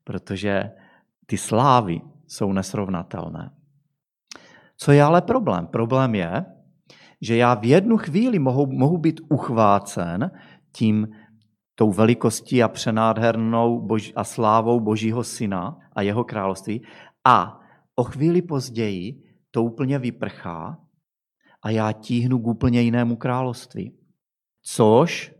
Protože 0.04 0.70
ty 1.26 1.36
slávy 1.36 2.00
jsou 2.26 2.52
nesrovnatelné. 2.52 3.50
Co 4.76 4.92
je 4.92 5.02
ale 5.02 5.22
problém? 5.22 5.66
Problém 5.66 6.14
je, 6.14 6.44
že 7.20 7.36
já 7.36 7.54
v 7.54 7.64
jednu 7.64 7.96
chvíli 7.96 8.38
mohu, 8.38 8.66
mohu 8.66 8.98
být 8.98 9.20
uchvácen 9.28 10.30
tím, 10.72 11.08
tou 11.74 11.92
velikostí 11.92 12.62
a 12.62 12.68
přenádhernou 12.68 13.86
bož, 13.86 14.12
a 14.16 14.24
slávou 14.24 14.80
Božího 14.80 15.24
syna 15.24 15.78
a 15.92 16.02
jeho 16.02 16.24
království 16.24 16.82
a 17.24 17.60
o 17.94 18.04
chvíli 18.04 18.42
později 18.42 19.22
to 19.50 19.64
úplně 19.64 19.98
vyprchá 19.98 20.78
a 21.62 21.70
já 21.70 21.92
tíhnu 21.92 22.38
k 22.38 22.46
úplně 22.46 22.80
jinému 22.80 23.16
království. 23.16 23.98
Což 24.62 25.34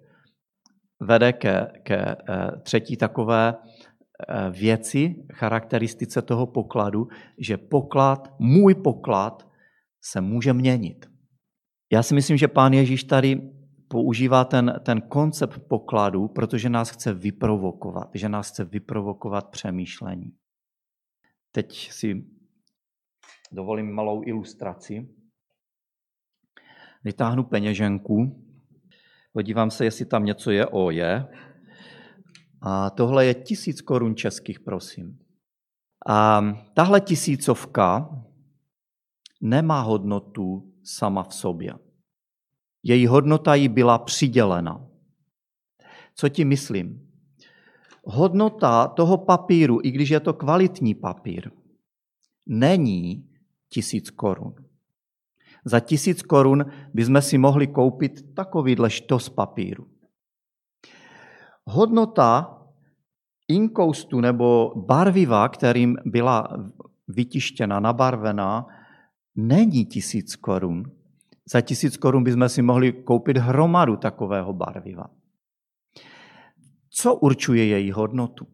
vede 1.01 1.33
ke, 1.33 1.67
ke 1.83 1.97
eh, 1.97 2.17
třetí 2.63 2.97
takové 2.97 3.55
věci, 4.51 5.27
charakteristice 5.33 6.23
toho 6.23 6.47
pokladu, 6.47 7.09
že 7.39 7.57
poklad, 7.57 8.35
můj 8.39 8.75
poklad 8.75 9.49
se 10.03 10.21
může 10.21 10.53
měnit. 10.53 11.07
Já 11.93 12.03
si 12.03 12.15
myslím, 12.15 12.37
že 12.37 12.49
pán 12.49 12.73
Ježíš 12.73 13.05
tady 13.05 13.51
používá 13.89 14.45
ten, 14.45 14.81
ten 14.85 15.01
koncept 15.01 15.59
pokladu, 15.69 16.29
protože 16.29 16.69
nás 16.69 16.91
chce 16.91 17.15
vyprovokovat, 17.15 18.11
že 18.15 18.29
nás 18.29 18.51
chce 18.51 18.65
vyprovokovat 18.65 19.51
přemýšlení. 19.51 20.33
Teď 21.53 21.93
si 21.93 22.25
dovolím 23.53 23.93
malou 23.93 24.23
ilustraci. 24.27 25.09
Vytáhnu 27.05 27.45
peněženku, 27.45 28.45
podívám 29.33 29.71
se, 29.71 29.85
jestli 29.85 30.05
tam 30.05 30.25
něco 30.25 30.51
je. 30.51 30.67
O, 30.67 30.91
je. 30.91 31.27
A 32.67 32.91
tohle 32.91 33.27
je 33.27 33.35
tisíc 33.35 33.81
korun 33.81 34.17
českých, 34.17 34.61
prosím. 34.61 35.19
A 36.09 36.43
tahle 36.75 37.01
tisícovka 37.01 38.11
nemá 39.41 39.81
hodnotu 39.81 40.73
sama 40.83 41.23
v 41.23 41.35
sobě. 41.35 41.75
Její 42.83 43.07
hodnota 43.07 43.55
jí 43.55 43.69
byla 43.69 43.99
přidělena. 43.99 44.87
Co 46.15 46.29
ti 46.29 46.45
myslím? 46.45 47.11
Hodnota 48.05 48.89
toho 48.89 49.19
papíru, 49.19 49.79
i 49.83 49.91
když 49.91 50.11
je 50.11 50.21
to 50.21 50.35
kvalitní 50.35 50.95
papír, 50.95 51.51
není 52.47 53.31
tisíc 53.69 54.11
korun. 54.11 54.55
Za 55.65 55.81
tisíc 55.81 56.23
korun 56.23 56.65
bychom 56.95 57.23
si 57.23 57.39
mohli 57.39 57.67
koupit 57.67 58.35
takovýhle 58.35 58.91
štos 58.91 59.29
papíru. 59.29 59.94
Hodnota 61.67 62.59
inkoustu 63.49 64.21
nebo 64.21 64.73
barviva, 64.77 65.49
kterým 65.49 65.97
byla 66.05 66.49
vytištěna, 67.09 67.81
nabarvená, 67.81 68.67
není 69.37 69.87
tisíc 69.87 70.37
korun. 70.37 70.83
Za 71.53 71.61
tisíc 71.61 71.97
korun 71.97 72.25
bychom 72.25 72.49
si 72.49 72.63
mohli 72.63 72.93
koupit 72.93 73.37
hromadu 73.37 73.97
takového 73.97 74.53
barviva. 74.53 75.05
Co 76.91 77.15
určuje 77.15 77.67
její 77.67 77.93
hodnotu? 77.93 78.47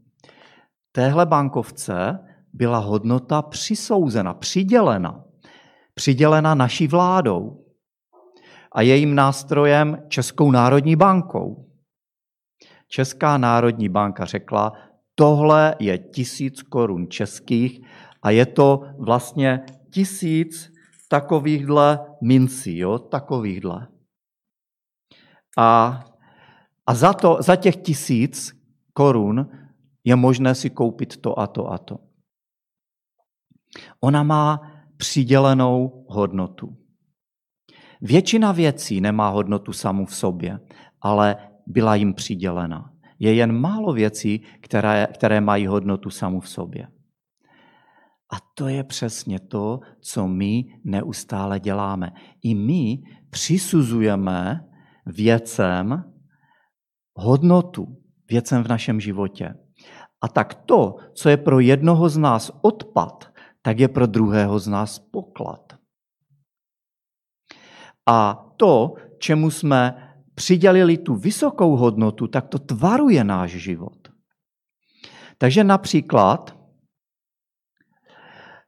Téhle 0.92 1.26
bankovce 1.26 2.18
byla 2.52 2.78
hodnota 2.78 3.42
přisouzena, 3.42 4.34
přidělena. 4.34 5.24
Přidělena 5.94 6.54
naší 6.54 6.86
vládou 6.86 7.64
a 8.72 8.82
jejím 8.82 9.14
nástrojem 9.14 10.02
Českou 10.08 10.50
národní 10.50 10.96
bankou. 10.96 11.69
Česká 12.92 13.38
národní 13.38 13.88
banka 13.88 14.24
řekla, 14.24 14.72
tohle 15.14 15.74
je 15.78 15.98
tisíc 15.98 16.62
korun 16.62 17.06
českých 17.08 17.80
a 18.22 18.30
je 18.30 18.46
to 18.46 18.82
vlastně 18.98 19.64
tisíc 19.90 20.72
takovýchhle 21.08 22.06
mincí, 22.20 22.78
jo, 22.78 22.98
takovýchhle. 22.98 23.88
A, 25.58 26.00
a 26.86 26.94
za, 26.94 27.12
to, 27.12 27.38
za 27.40 27.56
těch 27.56 27.76
tisíc 27.76 28.52
korun 28.92 29.48
je 30.04 30.16
možné 30.16 30.54
si 30.54 30.70
koupit 30.70 31.16
to 31.16 31.38
a 31.38 31.46
to 31.46 31.72
a 31.72 31.78
to. 31.78 31.98
Ona 34.00 34.22
má 34.22 34.72
přidělenou 34.96 36.06
hodnotu. 36.08 36.76
Většina 38.00 38.52
věcí 38.52 39.00
nemá 39.00 39.28
hodnotu 39.28 39.72
samu 39.72 40.06
v 40.06 40.14
sobě, 40.14 40.60
ale 41.00 41.49
byla 41.70 41.94
jim 41.94 42.14
přidělena. 42.14 42.92
Je 43.18 43.34
jen 43.34 43.60
málo 43.60 43.92
věcí, 43.92 44.42
které, 44.60 45.06
které 45.14 45.40
mají 45.40 45.66
hodnotu 45.66 46.10
samu 46.10 46.40
v 46.40 46.48
sobě. 46.48 46.88
A 48.32 48.36
to 48.54 48.68
je 48.68 48.84
přesně 48.84 49.40
to, 49.40 49.80
co 50.00 50.28
my 50.28 50.64
neustále 50.84 51.60
děláme. 51.60 52.12
I 52.42 52.54
my 52.54 52.98
přisuzujeme 53.30 54.64
věcem 55.06 56.04
hodnotu, 57.14 57.96
věcem 58.30 58.64
v 58.64 58.68
našem 58.68 59.00
životě. 59.00 59.54
A 60.20 60.28
tak 60.28 60.54
to, 60.54 60.96
co 61.14 61.28
je 61.28 61.36
pro 61.36 61.60
jednoho 61.60 62.08
z 62.08 62.16
nás 62.16 62.50
odpad, 62.62 63.32
tak 63.62 63.80
je 63.80 63.88
pro 63.88 64.06
druhého 64.06 64.58
z 64.58 64.68
nás 64.68 64.98
poklad. 64.98 65.72
A 68.06 68.46
to, 68.56 68.94
čemu 69.18 69.50
jsme 69.50 70.09
přidělili 70.40 70.98
tu 70.98 71.14
vysokou 71.14 71.76
hodnotu, 71.76 72.26
tak 72.26 72.48
to 72.48 72.58
tvaruje 72.58 73.24
náš 73.24 73.50
život. 73.50 74.08
Takže 75.38 75.64
například 75.64 76.56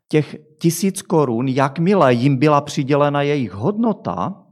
těch 0.08 0.36
tisíc 0.60 1.02
korun, 1.02 1.48
jakmile 1.48 2.14
jim 2.14 2.36
byla 2.36 2.60
přidělena 2.60 3.22
jejich 3.22 3.52
hodnota, 3.52 4.44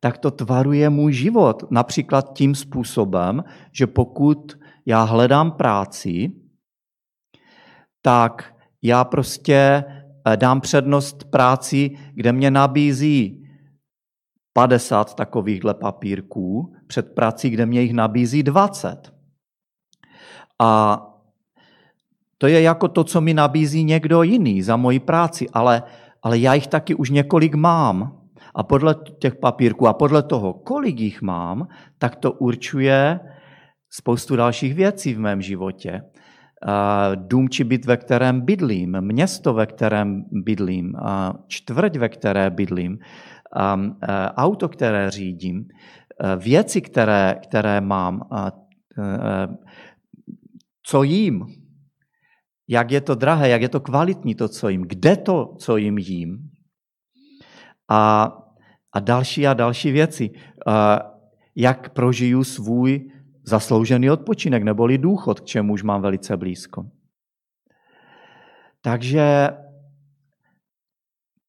tak 0.00 0.18
to 0.18 0.30
tvaruje 0.30 0.90
můj 0.90 1.12
život. 1.12 1.70
Například 1.70 2.34
tím 2.34 2.54
způsobem, 2.54 3.44
že 3.72 3.86
pokud 3.86 4.58
já 4.86 5.02
hledám 5.02 5.52
práci, 5.52 6.32
tak 8.02 8.54
já 8.82 9.04
prostě 9.04 9.84
eh, 10.26 10.36
dám 10.36 10.60
přednost 10.60 11.24
práci, 11.30 11.94
kde 12.14 12.32
mě 12.32 12.50
nabízí 12.50 13.43
50 14.54 15.14
takovýchhle 15.14 15.74
papírků, 15.74 16.74
před 16.86 17.14
prací, 17.14 17.50
kde 17.50 17.66
mě 17.66 17.80
jich 17.80 17.92
nabízí 17.92 18.42
20. 18.42 19.12
A 20.62 21.00
to 22.38 22.46
je 22.46 22.60
jako 22.60 22.88
to, 22.88 23.04
co 23.04 23.20
mi 23.20 23.34
nabízí 23.34 23.84
někdo 23.84 24.22
jiný 24.22 24.62
za 24.62 24.76
moji 24.76 24.98
práci, 24.98 25.46
ale, 25.52 25.82
ale 26.22 26.38
já 26.38 26.54
jich 26.54 26.66
taky 26.66 26.94
už 26.94 27.10
několik 27.10 27.54
mám. 27.54 28.20
A 28.54 28.62
podle 28.62 28.96
těch 29.18 29.34
papírků 29.34 29.88
a 29.88 29.92
podle 29.92 30.22
toho, 30.22 30.52
kolik 30.52 31.00
jich 31.00 31.22
mám, 31.22 31.68
tak 31.98 32.16
to 32.16 32.32
určuje 32.32 33.20
spoustu 33.90 34.36
dalších 34.36 34.74
věcí 34.74 35.14
v 35.14 35.18
mém 35.18 35.42
životě. 35.42 36.02
Dům 37.14 37.48
či 37.48 37.64
byt, 37.64 37.84
ve 37.84 37.96
kterém 37.96 38.40
bydlím, 38.40 39.00
město, 39.00 39.54
ve 39.54 39.66
kterém 39.66 40.24
bydlím, 40.32 40.94
čtvrť, 41.46 41.96
ve 41.96 42.08
které 42.08 42.50
bydlím, 42.50 42.98
auto, 44.36 44.68
které 44.68 45.10
řídím, 45.10 45.68
věci, 46.38 46.80
které, 46.80 47.40
které 47.42 47.80
mám, 47.80 48.20
co 50.82 51.02
jím, 51.02 51.46
jak 52.68 52.90
je 52.90 53.00
to 53.00 53.14
drahé, 53.14 53.48
jak 53.48 53.62
je 53.62 53.68
to 53.68 53.80
kvalitní 53.80 54.34
to, 54.34 54.48
co 54.48 54.68
jim, 54.68 54.82
kde 54.82 55.16
to, 55.16 55.54
co 55.58 55.76
jim 55.76 55.98
jím. 55.98 56.50
A, 57.90 58.32
a 58.92 59.00
další 59.00 59.46
a 59.46 59.54
další 59.54 59.92
věci. 59.92 60.30
Jak 61.56 61.92
prožiju 61.92 62.44
svůj 62.44 63.10
zasloužený 63.44 64.10
odpočinek 64.10 64.62
neboli 64.62 64.98
důchod, 64.98 65.40
k 65.40 65.44
čemu 65.44 65.72
už 65.72 65.82
mám 65.82 66.02
velice 66.02 66.36
blízko. 66.36 66.84
Takže 68.80 69.50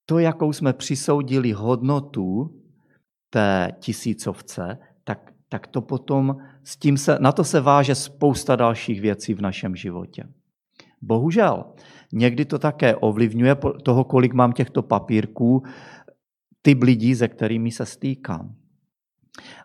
to, 0.05 0.19
jakou 0.19 0.53
jsme 0.53 0.73
přisoudili 0.73 1.51
hodnotu 1.51 2.55
té 3.29 3.71
tisícovce, 3.79 4.77
tak, 5.03 5.31
tak 5.49 5.67
to 5.67 5.81
potom 5.81 6.37
s 6.63 6.77
tím 6.77 6.97
se, 6.97 7.17
na 7.19 7.31
to 7.31 7.43
se 7.43 7.61
váže 7.61 7.95
spousta 7.95 8.55
dalších 8.55 9.01
věcí 9.01 9.33
v 9.33 9.41
našem 9.41 9.75
životě. 9.75 10.23
Bohužel, 11.01 11.65
někdy 12.13 12.45
to 12.45 12.59
také 12.59 12.95
ovlivňuje 12.95 13.55
toho, 13.83 14.03
kolik 14.03 14.33
mám 14.33 14.53
těchto 14.53 14.81
papírků, 14.81 15.63
typ 16.61 16.83
lidí, 16.83 17.15
se 17.15 17.27
kterými 17.27 17.71
se 17.71 17.85
stýkám. 17.85 18.55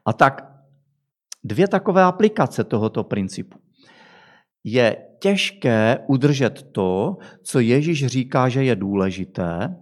A 0.04 0.12
tak 0.12 0.50
dvě 1.44 1.68
takové 1.68 2.02
aplikace 2.02 2.64
tohoto 2.64 3.04
principu. 3.04 3.58
Je 4.64 4.96
těžké 5.18 5.98
udržet 6.08 6.62
to, 6.72 7.16
co 7.42 7.60
Ježíš 7.60 8.06
říká, 8.06 8.48
že 8.48 8.64
je 8.64 8.76
důležité, 8.76 9.76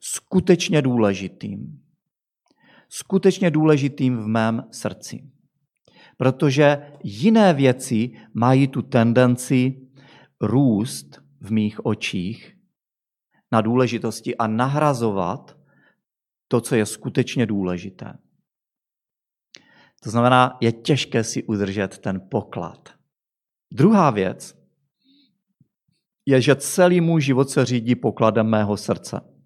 skutečně 0.00 0.82
důležitým. 0.82 1.82
skutečně 2.88 3.50
důležitým 3.50 4.16
v 4.16 4.26
mém 4.26 4.64
srdci. 4.70 5.30
Protože 6.16 6.92
jiné 7.04 7.54
věci 7.54 8.10
mají 8.34 8.68
tu 8.68 8.82
tendenci 8.82 9.88
růst 10.40 11.22
v 11.40 11.52
mých 11.52 11.86
očích 11.86 12.56
na 13.52 13.60
důležitosti 13.60 14.36
a 14.36 14.46
nahrazovat 14.46 15.58
to, 16.48 16.60
co 16.60 16.74
je 16.74 16.86
skutečně 16.86 17.46
důležité. 17.46 18.18
To 20.02 20.10
znamená, 20.10 20.58
je 20.60 20.72
těžké 20.72 21.24
si 21.24 21.44
udržet 21.44 21.98
ten 21.98 22.20
poklad. 22.30 22.88
Druhá 23.72 24.10
věc 24.10 24.58
je, 26.26 26.40
že 26.40 26.56
celý 26.56 27.00
můj 27.00 27.22
život 27.22 27.50
se 27.50 27.64
řídí 27.64 27.94
pokladem 27.94 28.46
mého 28.46 28.76
srdce. 28.76 29.37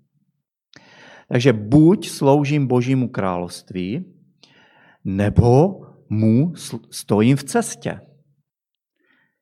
Takže 1.33 1.53
buď 1.53 2.09
sloužím 2.09 2.67
Božímu 2.67 3.09
království, 3.09 4.05
nebo 5.05 5.81
mu 6.09 6.53
stojím 6.91 7.37
v 7.37 7.45
cestě. 7.45 8.01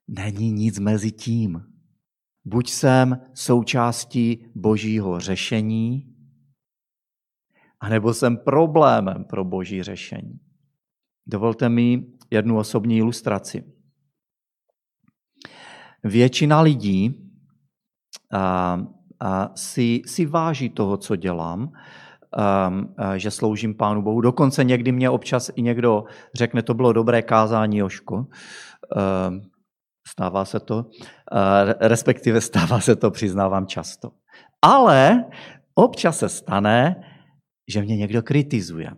Není 0.09 0.53
nic 0.53 0.79
mezi 0.79 1.12
tím. 1.12 1.61
Buď 2.44 2.70
jsem 2.70 3.18
součástí 3.35 4.46
Božího 4.55 5.20
řešení, 5.20 6.14
anebo 7.81 8.14
jsem 8.14 8.37
problémem 8.37 9.24
pro 9.24 9.44
Boží 9.44 9.83
řešení. 9.83 10.40
Dovolte 11.26 11.68
mi 11.68 12.07
jednu 12.31 12.59
osobní 12.59 12.96
ilustraci. 12.96 13.64
Většina 16.05 16.61
lidí 16.61 17.31
si, 19.54 20.02
si 20.06 20.26
váží 20.26 20.70
toho, 20.70 20.96
co 20.96 21.16
dělám, 21.16 21.72
a, 22.37 22.72
a, 22.96 23.18
že 23.18 23.30
sloužím 23.30 23.74
Pánu 23.74 24.02
Bohu. 24.02 24.20
Dokonce 24.20 24.64
někdy 24.64 24.92
mě 24.92 25.11
občas 25.11 25.50
i 25.54 25.62
někdo 25.62 26.04
řekne, 26.35 26.62
to 26.62 26.74
bylo 26.74 26.92
dobré 26.92 27.22
kázání, 27.22 27.78
Joško. 27.78 28.26
A, 28.96 29.33
stává 30.09 30.44
se 30.44 30.61
to, 30.61 30.85
a, 31.33 31.64
respektive 31.80 32.40
stává 32.50 32.80
se 32.80 32.96
to, 32.96 33.11
přiznávám 33.11 33.66
často. 33.66 34.11
Ale 34.62 35.24
občas 35.74 36.18
se 36.18 36.28
stane, 36.28 37.04
že 37.68 37.83
mě 37.83 37.96
někdo 37.96 38.22
kritizuje. 38.22 38.90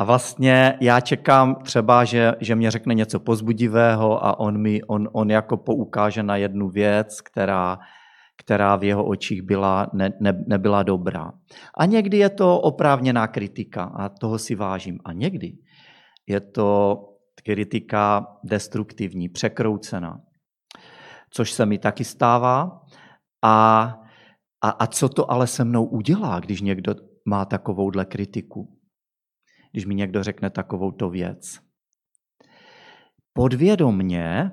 A 0.00 0.04
vlastně 0.04 0.78
já 0.80 1.00
čekám 1.00 1.54
třeba, 1.54 2.04
že, 2.04 2.34
že 2.40 2.54
mě 2.54 2.70
řekne 2.70 2.94
něco 2.94 3.20
pozbudivého 3.20 4.24
a 4.24 4.38
on, 4.38 4.58
mi, 4.58 4.82
on, 4.82 5.08
on 5.12 5.30
jako 5.30 5.56
poukáže 5.56 6.22
na 6.22 6.36
jednu 6.36 6.68
věc, 6.68 7.20
která, 7.20 7.78
která 8.38 8.76
v 8.76 8.84
jeho 8.84 9.04
očích 9.06 9.42
byla, 9.42 9.90
ne, 9.92 10.12
ne, 10.20 10.44
nebyla 10.46 10.82
dobrá. 10.82 11.32
A 11.78 11.86
někdy 11.86 12.18
je 12.18 12.30
to 12.30 12.60
oprávněná 12.60 13.26
kritika 13.26 13.84
a 13.84 14.08
toho 14.08 14.38
si 14.38 14.54
vážím. 14.54 14.98
A 15.04 15.12
někdy 15.12 15.52
je 16.26 16.40
to 16.40 16.98
kritika 17.44 18.26
destruktivní, 18.44 19.28
překroucená, 19.28 20.20
což 21.30 21.52
se 21.52 21.66
mi 21.66 21.78
taky 21.78 22.04
stává. 22.04 22.80
A, 23.42 23.84
a, 24.60 24.70
a 24.70 24.86
co 24.86 25.08
to 25.08 25.30
ale 25.30 25.46
se 25.46 25.64
mnou 25.64 25.84
udělá, 25.84 26.40
když 26.40 26.60
někdo 26.60 26.94
má 27.24 27.44
takovouhle 27.44 28.04
kritiku? 28.04 28.78
když 29.72 29.86
mi 29.86 29.94
někdo 29.94 30.22
řekne 30.22 30.50
takovouto 30.50 31.10
věc. 31.10 31.60
Podvědomně 33.32 34.50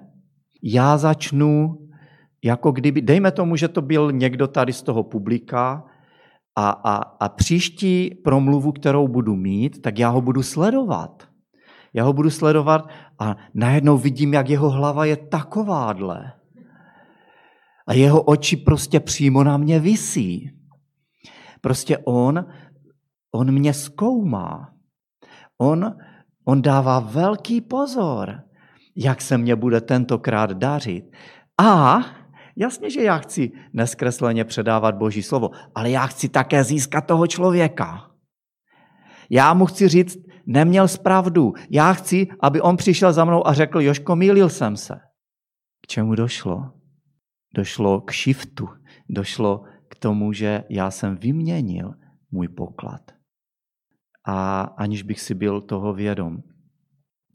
já 0.63 0.97
začnu, 0.97 1.84
jako 2.45 2.71
kdyby, 2.71 3.01
dejme 3.01 3.31
tomu, 3.31 3.55
že 3.55 3.67
to 3.67 3.81
byl 3.81 4.11
někdo 4.11 4.47
tady 4.47 4.73
z 4.73 4.81
toho 4.81 5.03
publika 5.03 5.83
a, 6.55 6.69
a, 6.69 6.95
a 6.95 7.29
příští 7.29 8.15
promluvu, 8.23 8.71
kterou 8.71 9.07
budu 9.07 9.35
mít, 9.35 9.81
tak 9.81 9.99
já 9.99 10.09
ho 10.09 10.21
budu 10.21 10.43
sledovat. 10.43 11.23
Já 11.93 12.03
ho 12.03 12.13
budu 12.13 12.29
sledovat 12.29 12.89
a 13.19 13.35
najednou 13.53 13.97
vidím, 13.97 14.33
jak 14.33 14.49
jeho 14.49 14.69
hlava 14.69 15.05
je 15.05 15.17
takovádle. 15.17 16.33
A 17.87 17.93
jeho 17.93 18.21
oči 18.21 18.57
prostě 18.57 18.99
přímo 18.99 19.43
na 19.43 19.57
mě 19.57 19.79
visí. 19.79 20.51
Prostě 21.61 21.97
on, 21.97 22.45
on 23.31 23.51
mě 23.51 23.73
zkoumá. 23.73 24.69
On, 25.57 25.95
on 26.45 26.61
dává 26.61 26.99
velký 26.99 27.61
pozor, 27.61 28.41
jak 28.95 29.21
se 29.21 29.37
mně 29.37 29.55
bude 29.55 29.81
tentokrát 29.81 30.51
dařit. 30.51 31.05
A 31.61 31.99
jasně, 32.55 32.89
že 32.89 33.03
já 33.03 33.17
chci 33.17 33.51
neskresleně 33.73 34.45
předávat 34.45 34.95
Boží 34.95 35.23
slovo, 35.23 35.49
ale 35.75 35.89
já 35.89 36.07
chci 36.07 36.29
také 36.29 36.63
získat 36.63 37.01
toho 37.01 37.27
člověka. 37.27 38.11
Já 39.29 39.53
mu 39.53 39.65
chci 39.65 39.87
říct, 39.87 40.17
neměl 40.45 40.87
zpravdu. 40.87 41.53
Já 41.69 41.93
chci, 41.93 42.27
aby 42.39 42.61
on 42.61 42.77
přišel 42.77 43.13
za 43.13 43.25
mnou 43.25 43.47
a 43.47 43.53
řekl, 43.53 43.81
Joško, 43.81 44.15
mýlil 44.15 44.49
jsem 44.49 44.77
se. 44.77 44.95
K 45.81 45.87
čemu 45.87 46.15
došlo? 46.15 46.71
Došlo 47.55 48.01
k 48.01 48.13
shiftu. 48.13 48.69
Došlo 49.09 49.63
k 49.89 49.95
tomu, 49.95 50.33
že 50.33 50.63
já 50.69 50.91
jsem 50.91 51.15
vyměnil 51.15 51.93
můj 52.31 52.47
poklad 52.47 53.01
a 54.25 54.61
aniž 54.61 55.03
bych 55.03 55.21
si 55.21 55.33
byl 55.33 55.61
toho 55.61 55.93
vědom. 55.93 56.37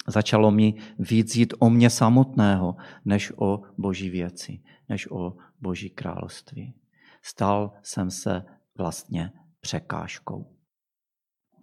Začalo 0.08 0.50
mi 0.50 0.74
víc 0.98 1.36
jít 1.36 1.54
o 1.58 1.70
mě 1.70 1.90
samotného, 1.90 2.76
než 3.04 3.32
o 3.36 3.62
boží 3.78 4.10
věci, 4.10 4.62
než 4.88 5.10
o 5.10 5.36
boží 5.60 5.90
království. 5.90 6.74
Stal 7.22 7.72
jsem 7.82 8.10
se 8.10 8.44
vlastně 8.78 9.32
překážkou 9.60 10.56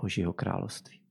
božího 0.02 0.34
království. 0.34 1.02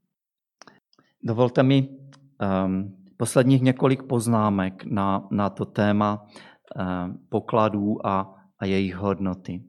Dovolte 1.22 1.62
mi 1.62 1.88
um, 1.88 3.04
posledních 3.16 3.62
několik 3.62 4.02
poznámek 4.02 4.84
na, 4.84 5.28
na 5.30 5.50
to 5.50 5.64
téma 5.64 6.26
um, 6.26 7.26
pokladů 7.28 8.06
a, 8.06 8.34
a 8.58 8.64
jejich 8.64 8.94
hodnoty. 8.94 9.64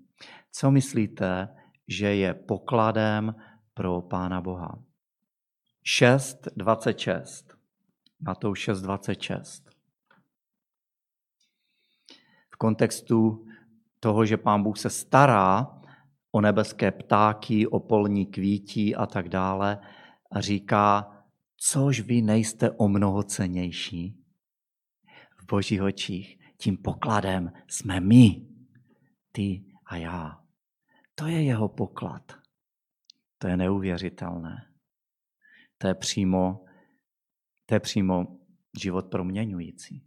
Co 0.52 0.72
myslíte, 0.72 1.50
že 1.88 2.16
je 2.16 2.34
pokladem 2.34 3.36
pro 3.74 4.02
Pána 4.02 4.42
Boha. 4.42 4.80
6.26. 6.00 7.47
Matouš 8.20 8.70
6.26. 8.70 9.70
V 12.54 12.58
kontextu 12.58 13.46
toho, 14.00 14.26
že 14.26 14.38
Pán 14.38 14.64
Bůh 14.64 14.78
se 14.78 14.90
stará 14.90 15.82
o 16.32 16.42
nebeské 16.42 16.92
ptáky, 16.92 17.68
o 17.68 17.80
polní 17.80 18.26
kvítí 18.26 18.96
a 18.96 19.06
tak 19.06 19.30
dále 19.30 19.80
a 20.32 20.42
říká, 20.42 21.14
což 21.58 22.00
vy 22.00 22.22
nejste 22.22 22.72
o 22.72 22.88
mnoho 22.88 23.24
cenější 23.24 24.24
v 25.38 25.46
božích 25.46 25.82
očích. 25.82 26.40
Tím 26.58 26.78
pokladem 26.78 27.52
jsme 27.68 28.00
my, 28.00 28.48
ty 29.32 29.66
a 29.86 29.96
já. 29.96 30.42
To 31.16 31.28
je 31.28 31.44
jeho 31.44 31.70
poklad. 31.70 32.32
To 33.38 33.48
je 33.48 33.58
neuvěřitelné. 33.58 34.68
To 35.78 35.88
je 35.88 35.96
přímo, 35.96 36.66
to 37.68 37.76
je 37.76 37.80
přímo 37.80 38.28
život 38.80 39.06
proměňující. 39.06 40.04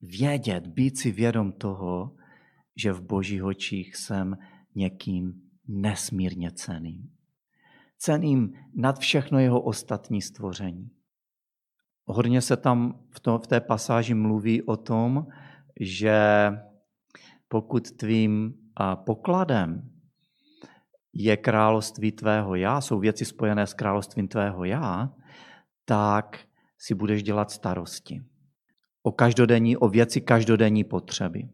Vědět, 0.00 0.66
být 0.66 0.98
si 0.98 1.12
vědom 1.12 1.52
toho, 1.52 2.16
že 2.76 2.92
v 2.92 3.02
božích 3.02 3.44
očích 3.44 3.96
jsem 3.96 4.38
někým 4.74 5.42
nesmírně 5.68 6.50
ceným. 6.50 7.10
Ceným 7.98 8.52
nad 8.74 8.98
všechno 8.98 9.38
jeho 9.38 9.60
ostatní 9.60 10.22
stvoření. 10.22 10.90
Hodně 12.04 12.40
se 12.40 12.56
tam 12.56 13.06
v, 13.10 13.20
to, 13.20 13.38
v 13.38 13.46
té 13.46 13.60
pasáži 13.60 14.14
mluví 14.14 14.62
o 14.62 14.76
tom, 14.76 15.26
že 15.80 16.20
pokud 17.48 17.90
tvým 17.90 18.54
pokladem 18.94 19.90
je 21.12 21.36
království 21.36 22.12
tvého 22.12 22.54
já, 22.54 22.80
jsou 22.80 22.98
věci 22.98 23.24
spojené 23.24 23.66
s 23.66 23.74
královstvím 23.74 24.28
tvého 24.28 24.64
já, 24.64 25.14
tak 25.92 26.40
si 26.78 26.94
budeš 26.94 27.22
dělat 27.22 27.50
starosti. 27.50 28.22
O 29.02 29.12
každodenní, 29.12 29.76
o 29.76 29.88
věci 29.88 30.20
každodenní 30.20 30.84
potřeby. 30.84 31.48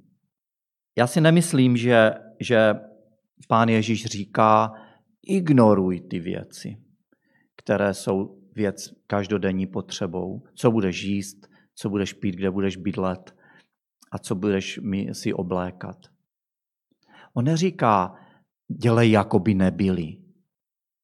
Já 0.99 1.07
si 1.07 1.21
nemyslím, 1.21 1.77
že, 1.77 2.11
že 2.41 2.75
pán 3.49 3.69
Ježíš 3.69 4.05
říká, 4.05 4.73
ignoruj 5.23 6.01
ty 6.01 6.21
věci, 6.21 6.77
které 7.57 7.95
jsou 7.95 8.39
věc 8.55 8.95
každodenní 9.07 9.67
potřebou. 9.67 10.43
Co 10.55 10.71
budeš 10.71 11.03
jíst, 11.03 11.49
co 11.75 11.91
budeš 11.91 12.13
pít, 12.13 12.35
kde 12.35 12.51
budeš 12.51 12.77
bydlet 12.77 13.37
a 14.13 14.19
co 14.19 14.35
budeš 14.35 14.81
si 15.13 15.35
oblékat. 15.35 15.99
On 17.35 17.45
neříká, 17.45 18.15
dělej, 18.69 19.11
jako 19.11 19.39
by 19.39 19.55
nebyly 19.55 20.17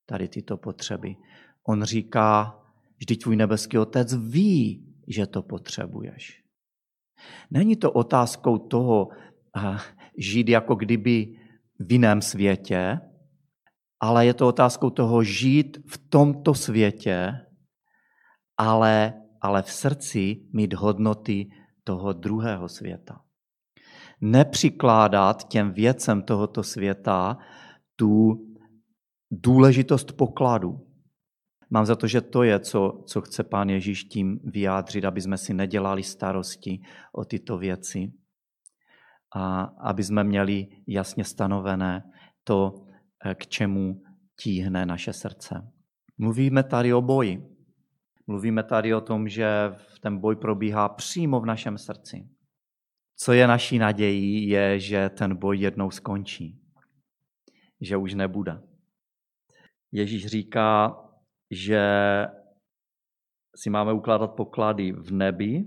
tady 0.07 0.29
tyto 0.29 0.57
potřeby. 0.57 1.17
On 1.65 1.83
říká, 1.83 2.61
vždyť 3.05 3.23
tvůj 3.23 3.37
nebeský 3.37 3.79
otec 3.79 4.15
ví, 4.15 4.89
že 5.09 5.27
to 5.27 5.43
potřebuješ. 5.43 6.41
Není 7.51 7.77
to 7.77 7.93
otázkou 7.93 8.59
toho 8.59 9.09
žít 10.19 10.49
jako 10.49 10.75
kdyby 10.75 11.37
v 11.79 11.93
jiném 11.93 12.23
světě, 12.23 13.01
ale 14.01 14.27
je 14.27 14.35
to 14.35 14.49
otázkou 14.49 14.91
toho 14.91 15.23
žít 15.25 15.79
v 15.87 15.99
tomto 16.09 16.55
světě, 16.55 17.33
ale, 18.57 19.13
ale 19.41 19.63
v 19.63 19.71
srdci 19.71 20.49
mít 20.53 20.75
hodnoty 20.75 21.51
toho 21.85 22.13
druhého 22.13 22.69
světa. 22.69 23.21
Nepřikládat 24.21 25.49
těm 25.49 25.73
věcem 25.73 26.23
tohoto 26.23 26.63
světa 26.63 27.39
tu 27.97 28.41
důležitost 29.31 30.13
pokladu. 30.13 30.84
Mám 31.75 31.87
za 31.87 31.97
to, 31.97 32.07
že 32.07 32.21
to 32.21 32.43
je, 32.43 32.61
co, 32.61 33.03
co 33.07 33.21
chce 33.21 33.45
pán 33.45 33.71
Ježíš 33.71 34.05
tím 34.05 34.41
vyjádřit, 34.45 35.05
aby 35.05 35.21
jsme 35.21 35.39
si 35.39 35.55
nedělali 35.55 36.03
starosti 36.03 36.81
o 37.13 37.25
tyto 37.25 37.59
věci 37.59 38.13
a 39.37 39.63
aby 39.63 40.05
jsme 40.05 40.25
měli 40.25 40.67
jasně 40.87 41.25
stanovené 41.25 42.13
to, 42.45 42.87
k 43.35 43.47
čemu 43.47 44.03
tíhne 44.43 44.87
naše 44.87 45.13
srdce. 45.13 45.73
Mluvíme 46.19 46.63
tady 46.63 46.95
o 46.95 47.03
boji. 47.03 47.43
Mluvíme 48.27 48.63
tady 48.63 48.95
o 48.95 49.01
tom, 49.01 49.29
že 49.29 49.75
ten 50.01 50.19
boj 50.19 50.37
probíhá 50.37 50.89
přímo 50.89 51.41
v 51.41 51.47
našem 51.47 51.79
srdci. 51.79 52.29
Co 53.17 53.33
je 53.33 53.47
naší 53.47 53.79
nadějí, 53.79 54.49
je, 54.49 54.81
že 54.81 55.09
ten 55.09 55.37
boj 55.37 55.59
jednou 55.59 55.91
skončí. 55.91 56.61
Že 57.81 57.97
už 57.97 58.15
nebude. 58.15 58.63
Ježíš 59.93 60.27
říká, 60.27 60.97
že 61.51 61.83
si 63.57 63.71
máme 63.71 63.93
ukládat 63.93 64.35
poklady 64.37 64.93
v 64.93 65.11
nebi 65.11 65.65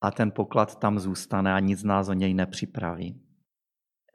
a 0.00 0.10
ten 0.10 0.30
poklad 0.30 0.78
tam 0.78 0.98
zůstane 0.98 1.54
a 1.54 1.60
nic 1.60 1.82
nás 1.82 2.08
o 2.08 2.12
něj 2.12 2.34
nepřipraví. 2.34 3.20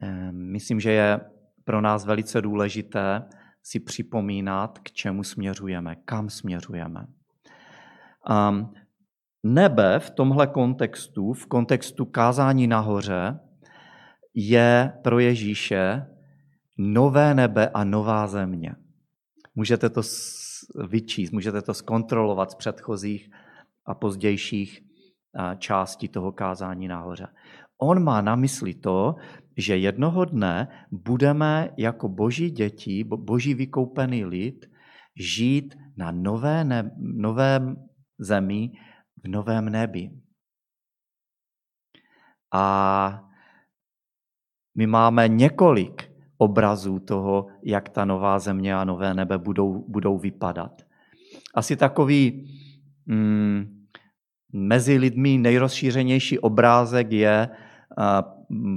Ehm, 0.02 0.52
myslím, 0.52 0.80
že 0.80 0.91
je 0.91 1.20
pro 1.64 1.82
nás 1.82 2.06
velice 2.06 2.41
důležité 2.41 3.26
si 3.64 3.80
připomínat, 3.80 4.80
k 4.80 4.91
čemu 4.91 5.24
směřujeme, 5.24 5.95
kam 5.95 6.30
směřujeme. 6.30 7.08
Um, 8.30 8.74
nebe 9.43 10.00
v 10.00 10.10
tomhle 10.10 10.47
kontextu, 10.47 11.34
v 11.34 11.45
kontextu 11.45 12.06
kázání 12.06 12.68
nahoře, 12.68 13.39
je 14.34 14.93
pro 15.04 15.20
Ježíše 15.20 16.06
nové 16.78 17.34
nebe 17.34 17.70
a 17.70 17.84
nová 17.84 18.28
země. 18.28 18.76
Můžete 19.60 19.89
to 19.89 20.01
vyčíst, 20.88 21.34
můžete 21.34 21.62
to 21.62 21.74
zkontrolovat 21.74 22.51
z 22.51 22.55
předchozích 22.55 23.30
a 23.86 23.95
pozdějších 23.95 24.82
částí 25.57 26.07
toho 26.07 26.32
kázání 26.32 26.88
nahoře. 26.88 27.28
On 27.82 28.03
má 28.03 28.22
na 28.22 28.36
mysli 28.36 28.74
to, 28.74 29.16
že 29.57 29.78
jednoho 29.78 30.26
dne 30.26 30.88
budeme 30.91 31.74
jako 31.78 32.10
boží 32.10 32.51
děti, 32.51 33.03
boží 33.03 33.53
vykoupený 33.53 34.26
lid, 34.26 34.66
žít 35.16 35.76
na 35.97 36.12
nové 36.12 36.64
ne, 36.64 36.91
novém 36.97 37.76
zemi, 38.20 38.72
v 39.24 39.28
novém 39.28 39.70
nebi. 39.70 40.10
A 42.53 43.28
my 44.78 44.88
máme 44.88 45.28
několik 45.28 46.09
obrazů 46.42 47.00
toho, 47.00 47.48
jak 47.64 47.90
ta 47.90 48.06
nová 48.06 48.40
země 48.40 48.76
a 48.76 48.84
nové 48.84 49.14
nebe 49.14 49.38
budou, 49.38 49.86
budou 49.88 50.18
vypadat. 50.18 50.82
Asi 51.56 51.76
takový 51.76 52.48
mm, 53.06 53.86
mezi 54.54 54.98
lidmi 54.98 55.38
nejrozšířenější 55.38 56.40
obrázek 56.40 57.12
je 57.12 57.50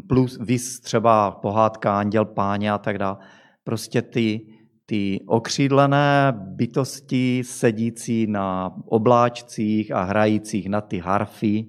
plus 0.09 0.39
vys 0.41 0.81
třeba 0.81 1.31
pohádka 1.31 1.99
Anděl 1.99 2.25
Páně 2.25 2.73
a 2.73 2.79
tak 2.79 2.99
dále. 2.99 3.17
Prostě 3.65 4.03
ty, 4.03 4.47
ty 4.87 5.21
okřídlené 5.27 6.33
bytosti 6.37 7.43
sedící 7.45 8.27
na 8.27 8.75
obláčcích 8.87 9.93
a 9.93 10.03
hrajících 10.03 10.69
na 10.69 10.81
ty 10.81 10.99
harfy. 10.99 11.67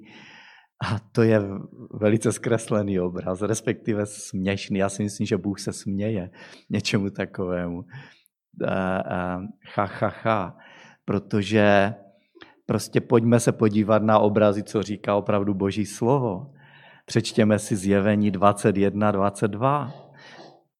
A 0.83 0.99
to 1.11 1.23
je 1.23 1.41
velice 1.93 2.31
zkreslený 2.31 2.99
obraz, 2.99 3.41
respektive 3.41 4.05
směšný. 4.05 4.79
Já 4.79 4.89
si 4.89 5.03
myslím, 5.03 5.27
že 5.27 5.37
Bůh 5.37 5.59
se 5.59 5.73
směje 5.73 6.29
něčemu 6.69 7.09
takovému. 7.09 7.85
Ha, 9.75 9.85
ha, 9.85 10.13
ha. 10.23 10.57
Protože 11.05 11.93
prostě 12.65 13.01
pojďme 13.01 13.39
se 13.39 13.51
podívat 13.51 14.03
na 14.03 14.19
obrazy, 14.19 14.63
co 14.63 14.83
říká 14.83 15.15
opravdu 15.15 15.53
Boží 15.53 15.85
slovo. 15.85 16.53
Přečtěme 17.05 17.59
si 17.59 17.75
zjevení 17.75 18.31
21, 18.31 19.11
22. 19.11 19.91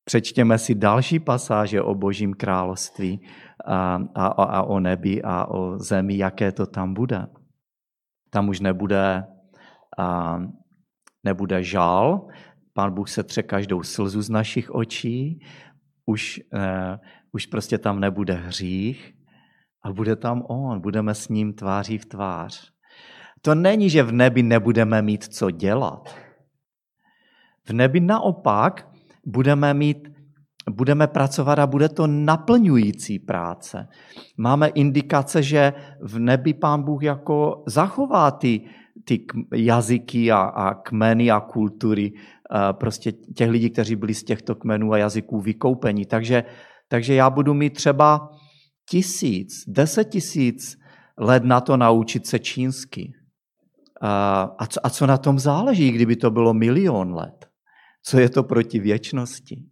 Přečtěme 0.06 0.58
si 0.58 0.76
další 0.76 1.20
pasáže 1.20 1.82
o 1.82 1.95
Božím 1.95 2.34
království 2.34 3.22
a, 3.66 3.99
a, 4.16 4.28
a 4.28 4.64
o 4.64 4.80
nebi 4.80 5.22
a 5.22 5.45
o 5.45 5.80
zemi, 5.80 6.18
jaké 6.18 6.51
to 6.51 6.66
tam 6.66 6.93
bude. 6.93 7.28
Tam 8.30 8.49
už 8.49 8.60
nebude, 8.60 9.24
a, 9.97 10.39
nebude 11.23 11.63
žál, 11.63 12.27
Pán 12.73 12.93
Bůh 12.93 13.09
se 13.09 13.23
tře 13.23 13.43
každou 13.43 13.83
slzu 13.83 14.21
z 14.21 14.29
našich 14.29 14.71
očí, 14.71 15.39
už, 16.05 16.41
uh, 16.53 16.97
už 17.31 17.45
prostě 17.45 17.77
tam 17.77 17.99
nebude 17.99 18.33
hřích, 18.33 19.13
a 19.83 19.93
bude 19.93 20.15
tam 20.15 20.43
On, 20.47 20.81
budeme 20.81 21.15
s 21.15 21.27
ním 21.27 21.53
tváří 21.53 21.97
v 21.97 22.05
tvář. 22.05 22.71
To 23.41 23.55
není, 23.55 23.89
že 23.89 24.03
v 24.03 24.11
nebi 24.11 24.43
nebudeme 24.43 25.01
mít 25.01 25.23
co 25.23 25.51
dělat. 25.51 26.15
V 27.67 27.73
nebi 27.73 27.99
naopak 27.99 28.87
budeme 29.25 29.73
mít 29.73 30.13
budeme 30.69 31.07
pracovat 31.07 31.59
a 31.59 31.67
bude 31.67 31.89
to 31.89 32.07
naplňující 32.07 33.19
práce. 33.19 33.87
Máme 34.37 34.67
indikace, 34.67 35.43
že 35.43 35.73
v 36.01 36.19
nebi 36.19 36.53
pán 36.53 36.83
Bůh 36.83 37.03
jako 37.03 37.63
zachová 37.67 38.31
ty, 38.31 38.61
ty 39.04 39.26
jazyky 39.56 40.32
a, 40.32 40.38
a 40.39 40.74
kmeny 40.74 41.32
a 41.32 41.39
kultury 41.39 42.14
prostě 42.72 43.12
těch 43.12 43.49
lidí, 43.49 43.70
kteří 43.70 43.95
byli 43.95 44.14
z 44.14 44.24
těchto 44.24 44.56
kmenů 44.56 44.93
a 44.93 44.97
jazyků 44.97 45.41
vykoupení. 45.41 46.06
Takže, 46.06 46.43
takže 46.88 47.14
já 47.14 47.30
budu 47.30 47.54
mít 47.54 47.74
třeba 47.74 48.30
tisíc, 48.89 49.64
deset 49.68 50.10
tisíc 50.10 50.78
let 51.18 51.43
na 51.43 51.62
to 51.62 51.78
naučit 51.78 52.28
se 52.28 52.39
čínsky. 52.39 53.14
A 54.58 54.68
co, 54.68 54.86
a 54.86 54.89
co 54.89 55.08
na 55.08 55.18
tom 55.18 55.39
záleží, 55.39 55.91
kdyby 55.91 56.16
to 56.16 56.32
bylo 56.32 56.54
milion 56.54 57.14
let? 57.14 57.45
Co 58.04 58.20
je 58.20 58.30
to 58.30 58.43
proti 58.43 58.80
věčnosti? 58.80 59.64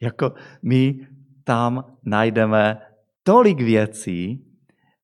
Jako 0.00 0.32
my 0.62 1.06
tam 1.44 1.84
najdeme 2.04 2.78
tolik 3.22 3.60
věcí 3.60 4.44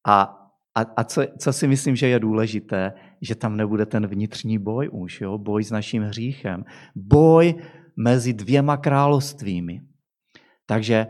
a, 0.06 0.38
a, 0.74 0.80
a 0.96 1.04
co, 1.04 1.22
co 1.38 1.52
si 1.52 1.68
myslím, 1.68 1.96
že 1.96 2.08
je 2.08 2.20
důležité, 2.20 2.92
že 3.22 3.34
tam 3.34 3.56
nebude 3.56 3.86
ten 3.86 4.06
vnitřní 4.06 4.58
boj 4.58 4.88
už, 4.92 5.20
jo? 5.20 5.38
boj 5.38 5.64
s 5.64 5.70
naším 5.70 6.02
hříchem, 6.02 6.64
boj 6.94 7.54
mezi 7.96 8.32
dvěma 8.32 8.76
královstvími. 8.76 9.80
Takže, 10.66 11.06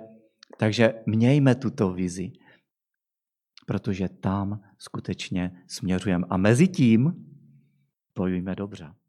takže 0.58 0.94
mějme 1.06 1.54
tuto 1.54 1.92
vizi, 1.92 2.32
protože 3.66 4.08
tam 4.08 4.60
skutečně 4.78 5.52
směřujeme. 5.66 6.26
A 6.30 6.36
mezi 6.36 6.68
tím 6.68 7.12
bojujeme 8.16 8.54
dobře. 8.54 9.01